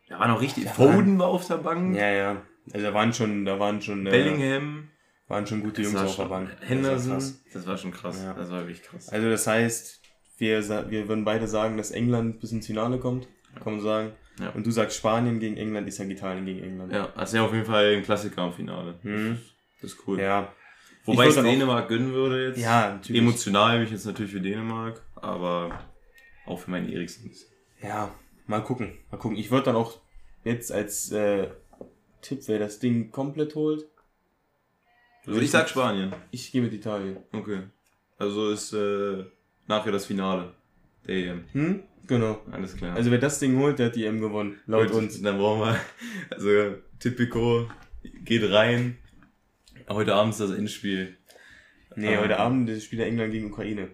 [0.10, 2.42] Da war noch richtig, Ja, Foden war auf der Bank, Ja, ja.
[2.74, 4.90] Also da waren schon, da waren schon, äh, Bellingham,
[5.28, 6.50] waren schon gute das Jungs auf der Bank.
[6.50, 7.44] Das war Henderson, krass.
[7.54, 8.34] das war schon krass, Ja.
[8.34, 9.10] das war wirklich krass.
[9.10, 10.02] Also das heißt,
[10.38, 13.28] wir, wir würden beide sagen, dass England bis ins Finale kommt,
[13.64, 14.12] kann man sagen.
[14.40, 14.50] Ja.
[14.52, 16.94] Und du sagst Spanien gegen England, ich sag Italien gegen England.
[16.94, 18.96] Ja, das ist ja auf jeden Fall ein Klassiker im Finale.
[19.02, 19.38] Hm.
[19.82, 20.20] Das ist cool.
[20.20, 20.54] Ja.
[21.06, 22.60] Wobei Ich auch- Dänemark gönnen würde jetzt.
[22.60, 23.22] Ja, natürlich.
[23.22, 25.80] Emotional bin ich jetzt natürlich für Dänemark, aber
[26.46, 27.32] auch für meinen Eriksen.
[27.82, 28.12] Ja,
[28.50, 28.98] mal gucken.
[29.12, 29.38] Mal gucken.
[29.38, 29.98] Ich würde dann auch
[30.44, 31.48] jetzt als äh,
[32.22, 33.86] Tipp, wer das Ding komplett holt.
[35.26, 36.14] Also ich sag Spanien.
[36.32, 37.18] Ich gehe mit Italien.
[37.32, 37.62] Okay.
[38.18, 39.24] Also ist äh,
[39.68, 40.54] nachher das Finale
[41.08, 41.46] der EM.
[41.54, 41.84] Hm?
[42.08, 42.42] Genau.
[42.52, 42.96] Alles klar.
[42.96, 44.60] Also wer das Ding holt, der hat die EM gewonnen.
[44.66, 45.22] Laut Gut, uns.
[45.22, 45.80] Dann brauchen wir,
[46.32, 47.70] also Tipico
[48.26, 48.98] geht rein.
[49.88, 51.16] Heute Abend ist das Endspiel.
[51.96, 52.22] Nee, Ah.
[52.22, 53.90] heute Abend das Spiel der England gegen Ukraine.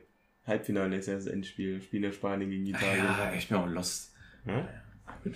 [0.48, 1.82] Halbfinale ist ja das Endspiel.
[1.82, 3.04] Spiel der Spanien gegen Italien.
[3.04, 4.15] Ja, ich bin auch lost.
[4.48, 4.68] Ja?
[5.24, 5.34] Gut.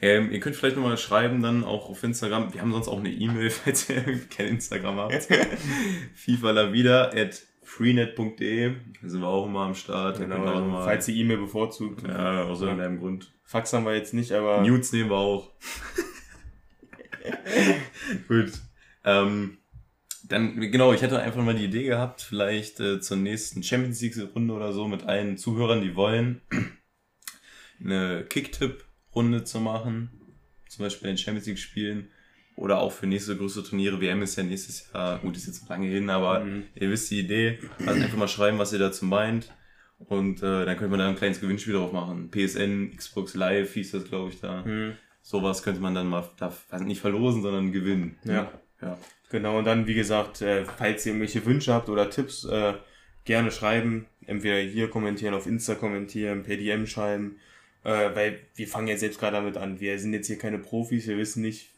[0.00, 2.52] Ähm, ihr könnt vielleicht nochmal schreiben, dann auch auf Instagram.
[2.52, 5.28] Wir haben sonst auch eine E-Mail, falls ihr kein Instagram habt.
[6.14, 8.74] FIFA la vida at freenet.de.
[9.02, 10.18] Da sind wir auch immer am Start.
[10.18, 12.06] Genau, ihr auch also, falls die E-Mail bevorzugt.
[12.06, 13.32] ja, aus irgendeinem Grund.
[13.44, 15.50] Fax haben wir jetzt nicht, aber Nudes nehmen wir auch.
[18.28, 18.52] Gut.
[19.04, 19.58] Ähm,
[20.28, 24.54] dann, genau, ich hätte einfach mal die Idee gehabt, vielleicht äh, zur nächsten Champions League-Runde
[24.54, 26.40] oder so mit allen Zuhörern, die wollen,
[27.80, 30.10] eine Kicktipp-Runde zu machen.
[30.68, 32.08] Zum Beispiel in Champions League-Spielen.
[32.56, 34.00] Oder auch für nächste größere Turniere.
[34.00, 36.64] WM ist ja nächstes Jahr, gut, ist jetzt lange hin, aber Mhm.
[36.76, 37.58] ihr wisst die Idee.
[37.84, 39.52] Also einfach mal schreiben, was ihr dazu meint.
[39.98, 42.30] Und äh, dann könnte man da ein kleines Gewinnspiel drauf machen.
[42.30, 44.64] PSN, Xbox Live hieß das, glaube ich, da.
[44.64, 48.18] Hm, Sowas könnte man dann mal, da, nicht verlosen, sondern gewinnen.
[48.24, 48.52] Ja.
[48.82, 48.98] ja.
[49.30, 49.58] genau.
[49.58, 52.74] Und dann, wie gesagt, äh, falls ihr irgendwelche Wünsche habt oder Tipps, äh,
[53.24, 54.06] gerne schreiben.
[54.26, 57.36] Entweder hier kommentieren, auf Insta kommentieren, per DM schreiben.
[57.84, 59.78] Äh, weil wir fangen jetzt selbst gerade damit an.
[59.78, 61.70] Wir sind jetzt hier keine Profis, wir wissen nicht,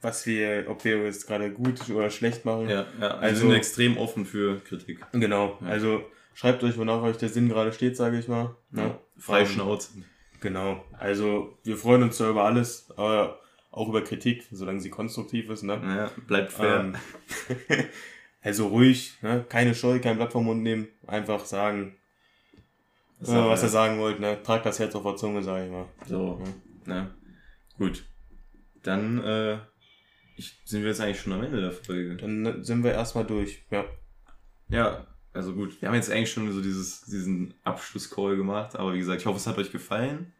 [0.00, 2.68] was wir, ob wir es gerade gut oder schlecht machen.
[2.68, 3.08] Ja, ja.
[3.18, 5.00] Also, wir sind extrem offen für Kritik.
[5.12, 5.58] Genau.
[5.60, 5.66] Ja.
[5.66, 8.54] Also schreibt euch, wonach euch der Sinn gerade steht, sage ich mal.
[8.70, 8.96] Ne?
[9.18, 9.90] Freie Ähm, Schnauze.
[10.40, 10.84] Genau.
[10.98, 13.40] Also wir freuen uns zwar über alles, aber
[13.70, 15.62] auch über Kritik, solange sie konstruktiv ist.
[15.62, 15.80] Ne?
[15.82, 16.80] Ja, bleibt fair.
[16.80, 16.96] Ähm,
[18.42, 19.44] also ruhig, ne?
[19.48, 21.96] keine Scheu, kein Blatt vom Mund nehmen, einfach sagen,
[23.20, 23.72] Das äh, auch was ihr alles.
[23.72, 24.18] sagen wollt.
[24.18, 24.42] Ne?
[24.42, 25.86] Tragt das Herz auf der Zunge, sage ich mal.
[26.06, 26.42] So,
[26.86, 27.14] ne?
[27.78, 28.04] Gut.
[28.82, 29.58] Dann äh,
[30.36, 32.16] ich, sind wir jetzt eigentlich schon am Ende der Folge.
[32.16, 33.64] Dann sind wir erstmal durch.
[33.70, 33.84] Ja.
[34.68, 35.80] Ja, also gut.
[35.80, 39.36] Wir haben jetzt eigentlich schon so dieses, diesen Abschlusscall gemacht, aber wie gesagt, ich hoffe,
[39.36, 40.32] es hat euch gefallen.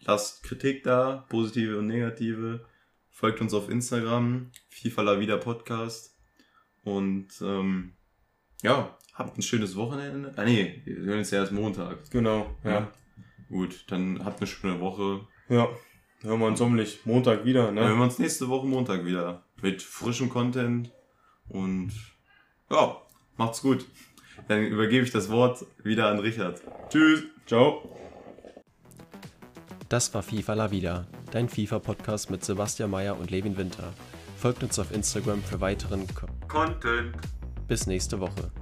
[0.00, 2.66] Lasst Kritik da, positive und negative.
[3.08, 6.18] Folgt uns auf Instagram, FIFA La Vida Podcast.
[6.82, 7.94] Und ähm,
[8.62, 10.32] ja, habt ein schönes Wochenende.
[10.36, 12.10] Ah nee, wir hören uns ja erst Montag.
[12.10, 12.50] Genau.
[12.64, 12.70] Ja.
[12.70, 12.88] Ja.
[13.48, 15.20] Gut, dann habt eine schöne Woche.
[15.48, 15.68] ja.
[16.24, 17.66] Hören wir uns hoffentlich Montag wieder.
[17.66, 17.96] Dann hören Ne?
[17.98, 20.92] wir uns nächste Woche Montag wieder mit frischem Content.
[21.48, 21.90] Und
[22.70, 22.96] ja,
[23.36, 23.84] macht's gut.
[24.46, 26.62] Dann übergebe ich das Wort wieder an Richard.
[26.90, 27.24] Tschüss.
[27.46, 27.82] Ciao.
[29.88, 33.92] Das war FIFA La Vida, dein FIFA-Podcast mit Sebastian Mayer und Levin Winter.
[34.36, 36.06] Folgt uns auf Instagram für weiteren.
[36.14, 37.16] Ko Content.
[37.66, 38.52] Bis nächste Woche.